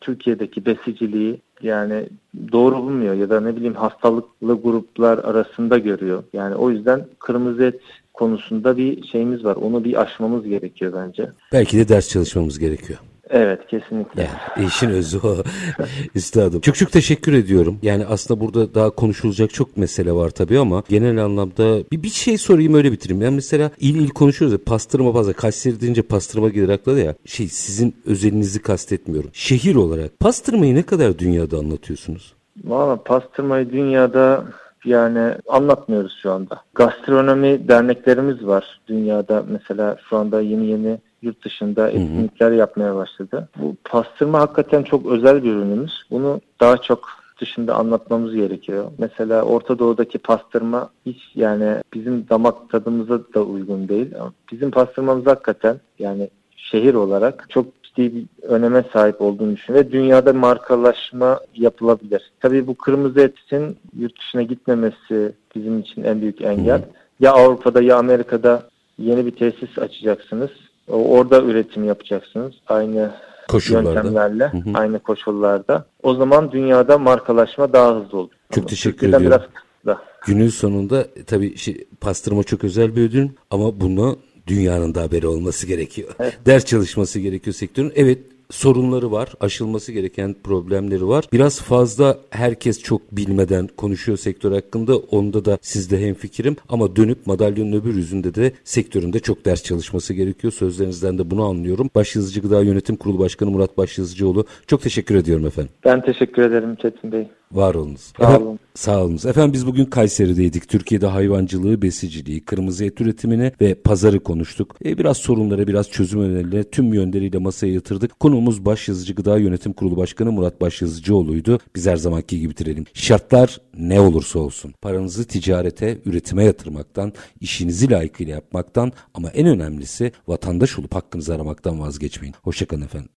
Türkiye'deki 0.00 0.66
besiciliği 0.66 1.40
yani 1.62 2.08
doğru 2.52 2.76
bulmuyor 2.76 3.14
ya 3.14 3.30
da 3.30 3.40
ne 3.40 3.56
bileyim 3.56 3.74
hastalıklı 3.74 4.62
gruplar 4.62 5.18
arasında 5.18 5.78
görüyor. 5.78 6.24
Yani 6.32 6.54
o 6.54 6.70
yüzden 6.70 7.06
kırmızı 7.18 7.64
et 7.64 7.80
konusunda 8.16 8.76
bir 8.76 9.06
şeyimiz 9.06 9.44
var. 9.44 9.56
Onu 9.56 9.84
bir 9.84 10.00
aşmamız 10.00 10.44
gerekiyor 10.44 10.92
bence. 10.96 11.30
Belki 11.52 11.78
de 11.78 11.88
ders 11.88 12.08
çalışmamız 12.08 12.58
gerekiyor. 12.58 12.98
Evet 13.30 13.66
kesinlikle. 13.66 14.22
Yani 14.22 14.66
işin 14.66 14.90
özü 14.90 15.18
o. 15.18 15.36
Üstadım. 16.14 16.60
Çok 16.60 16.76
çok 16.76 16.92
teşekkür 16.92 17.32
ediyorum. 17.32 17.78
Yani 17.82 18.06
aslında 18.06 18.40
burada 18.40 18.74
daha 18.74 18.90
konuşulacak 18.90 19.54
çok 19.54 19.76
mesele 19.76 20.12
var 20.12 20.30
tabii 20.30 20.58
ama 20.58 20.82
genel 20.88 21.24
anlamda 21.24 21.78
bir, 21.92 22.02
bir 22.02 22.08
şey 22.08 22.38
sorayım 22.38 22.74
öyle 22.74 22.92
bitireyim. 22.92 23.22
Yani 23.22 23.34
mesela 23.34 23.70
il 23.80 23.94
il 23.94 24.08
konuşuyoruz 24.08 24.52
ya 24.52 24.64
pastırma 24.66 25.12
fazla. 25.12 25.32
Kayseri 25.32 25.80
deyince 25.80 26.02
pastırma 26.02 26.48
gelir 26.48 26.68
akla 26.68 26.96
da 26.96 27.00
ya. 27.00 27.14
Şey 27.24 27.48
sizin 27.48 27.96
özelinizi 28.06 28.62
kastetmiyorum. 28.62 29.30
Şehir 29.32 29.74
olarak 29.74 30.20
pastırmayı 30.20 30.74
ne 30.74 30.82
kadar 30.82 31.18
dünyada 31.18 31.58
anlatıyorsunuz? 31.58 32.34
Valla 32.64 33.02
pastırmayı 33.02 33.70
dünyada 33.70 34.44
yani 34.84 35.34
anlatmıyoruz 35.48 36.18
şu 36.22 36.32
anda. 36.32 36.60
Gastronomi 36.74 37.68
derneklerimiz 37.68 38.46
var 38.46 38.80
dünyada. 38.88 39.44
Mesela 39.48 39.96
şu 40.08 40.16
anda 40.16 40.40
yeni 40.40 40.66
yeni 40.66 40.98
yurt 41.22 41.44
dışında 41.44 41.88
etkinlikler 41.88 42.52
yapmaya 42.52 42.96
başladı. 42.96 43.48
Bu 43.56 43.76
pastırma 43.84 44.40
hakikaten 44.40 44.82
çok 44.82 45.06
özel 45.06 45.44
bir 45.44 45.52
ürünümüz. 45.52 46.02
Bunu 46.10 46.40
daha 46.60 46.76
çok 46.76 47.08
dışında 47.40 47.74
anlatmamız 47.74 48.34
gerekiyor. 48.34 48.84
Mesela 48.98 49.42
Orta 49.42 49.78
Doğu'daki 49.78 50.18
pastırma 50.18 50.90
hiç 51.06 51.22
yani 51.34 51.76
bizim 51.94 52.28
damak 52.28 52.70
tadımıza 52.70 53.18
da 53.34 53.42
uygun 53.42 53.88
değil. 53.88 54.14
Bizim 54.52 54.70
pastırmamız 54.70 55.26
hakikaten 55.26 55.80
yani 55.98 56.30
şehir 56.56 56.94
olarak 56.94 57.46
çok 57.48 57.66
ciddi 57.96 58.16
bir 58.16 58.48
öneme 58.48 58.84
sahip 58.92 59.20
olduğunu 59.20 59.56
düşünüyorum. 59.56 59.88
Ve 59.88 59.92
dünyada 59.92 60.32
markalaşma 60.32 61.40
yapılabilir. 61.54 62.30
Tabii 62.40 62.66
bu 62.66 62.74
kırmızı 62.74 63.20
etin 63.20 63.76
yurt 63.98 64.18
dışına 64.20 64.42
gitmemesi 64.42 65.32
bizim 65.54 65.78
için 65.78 66.04
en 66.04 66.20
büyük 66.20 66.40
engel. 66.40 66.82
Ya 67.20 67.32
Avrupa'da 67.32 67.82
ya 67.82 67.96
Amerika'da 67.96 68.62
yeni 68.98 69.26
bir 69.26 69.30
tesis 69.30 69.78
açacaksınız. 69.78 70.50
Orada 70.88 71.42
üretim 71.42 71.84
yapacaksınız. 71.84 72.52
Aynı 72.66 73.10
Koşullarda. 73.48 73.92
yöntemlerle, 73.92 74.52
aynı 74.74 74.98
koşullarda. 74.98 75.84
O 76.02 76.14
zaman 76.14 76.52
dünyada 76.52 76.98
markalaşma 76.98 77.72
daha 77.72 77.96
hızlı 77.96 78.18
olur. 78.18 78.30
Çok 78.50 78.58
Ama 78.58 78.66
teşekkür 78.66 78.92
Türkiye'den 78.92 79.18
ediyorum. 79.18 79.38
Biraz 79.38 79.54
kısıtlı. 79.54 79.98
Günün 80.26 80.48
sonunda 80.48 81.06
tabii 81.26 81.56
şey, 81.56 81.84
pastırma 82.00 82.42
çok 82.42 82.64
özel 82.64 82.96
bir 82.96 83.02
ödül 83.02 83.28
ama 83.50 83.80
bunu 83.80 84.16
dünyanın 84.46 84.94
da 84.94 85.02
haberi 85.02 85.26
olması 85.26 85.66
gerekiyor. 85.66 86.08
Ders 86.46 86.64
çalışması 86.64 87.20
gerekiyor 87.20 87.54
sektörün. 87.54 87.92
Evet 87.96 88.18
sorunları 88.50 89.12
var, 89.12 89.32
aşılması 89.40 89.92
gereken 89.92 90.36
problemleri 90.44 91.08
var. 91.08 91.24
Biraz 91.32 91.60
fazla 91.60 92.18
herkes 92.30 92.82
çok 92.82 93.12
bilmeden 93.12 93.68
konuşuyor 93.76 94.18
sektör 94.18 94.52
hakkında. 94.52 94.96
Onda 94.96 95.44
da 95.44 95.58
sizde 95.60 96.00
hemfikirim. 96.00 96.56
Ama 96.68 96.96
dönüp 96.96 97.26
madalyonun 97.26 97.72
öbür 97.72 97.94
yüzünde 97.94 98.34
de 98.34 98.52
sektöründe 98.64 99.18
çok 99.18 99.44
ders 99.44 99.62
çalışması 99.62 100.14
gerekiyor. 100.14 100.52
Sözlerinizden 100.52 101.18
de 101.18 101.30
bunu 101.30 101.44
anlıyorum. 101.44 101.90
Başyazıcı 101.94 102.40
Gıda 102.40 102.62
Yönetim 102.62 102.96
Kurulu 102.96 103.18
Başkanı 103.18 103.50
Murat 103.50 103.78
Başyazıcıoğlu. 103.78 104.46
Çok 104.66 104.82
teşekkür 104.82 105.14
ediyorum 105.14 105.46
efendim. 105.46 105.72
Ben 105.84 106.02
teşekkür 106.02 106.42
ederim 106.42 106.76
Çetin 106.82 107.12
Bey. 107.12 107.28
Var 107.52 107.74
olunuz. 107.74 108.00
Sağ 108.00 108.24
Efendim, 108.24 108.46
olun. 108.46 108.58
Sağ 108.74 109.04
olunuz. 109.04 109.26
Efendim 109.26 109.52
biz 109.52 109.66
bugün 109.66 109.84
Kayseri'deydik. 109.84 110.68
Türkiye'de 110.68 111.06
hayvancılığı, 111.06 111.82
besiciliği, 111.82 112.44
kırmızı 112.44 112.84
et 112.84 113.00
üretimini 113.00 113.52
ve 113.60 113.74
pazarı 113.74 114.20
konuştuk. 114.20 114.76
E, 114.84 114.98
biraz 114.98 115.16
sorunlara, 115.16 115.66
biraz 115.66 115.90
çözüm 115.90 116.20
önerileri 116.20 116.70
tüm 116.70 116.94
yönleriyle 116.94 117.38
masaya 117.38 117.72
yatırdık. 117.72 118.20
Konuğumuz 118.20 118.64
Başyazıcı 118.64 119.14
Gıda 119.14 119.38
Yönetim 119.38 119.72
Kurulu 119.72 119.96
Başkanı 119.96 120.32
Murat 120.32 120.60
Başyazıcıoğlu'ydu. 120.60 121.58
Biz 121.74 121.86
her 121.86 121.96
zamanki 121.96 122.40
gibi 122.40 122.50
bitirelim. 122.50 122.84
Şartlar 122.94 123.60
ne 123.78 124.00
olursa 124.00 124.38
olsun. 124.38 124.74
Paranızı 124.82 125.24
ticarete, 125.24 125.98
üretime 126.04 126.44
yatırmaktan, 126.44 127.12
işinizi 127.40 127.90
layıkıyla 127.90 128.34
yapmaktan 128.34 128.92
ama 129.14 129.28
en 129.30 129.46
önemlisi 129.46 130.12
vatandaş 130.28 130.78
olup 130.78 130.94
hakkınızı 130.94 131.34
aramaktan 131.34 131.80
vazgeçmeyin. 131.80 132.34
Hoşçakalın 132.42 132.82
efendim. 132.82 133.08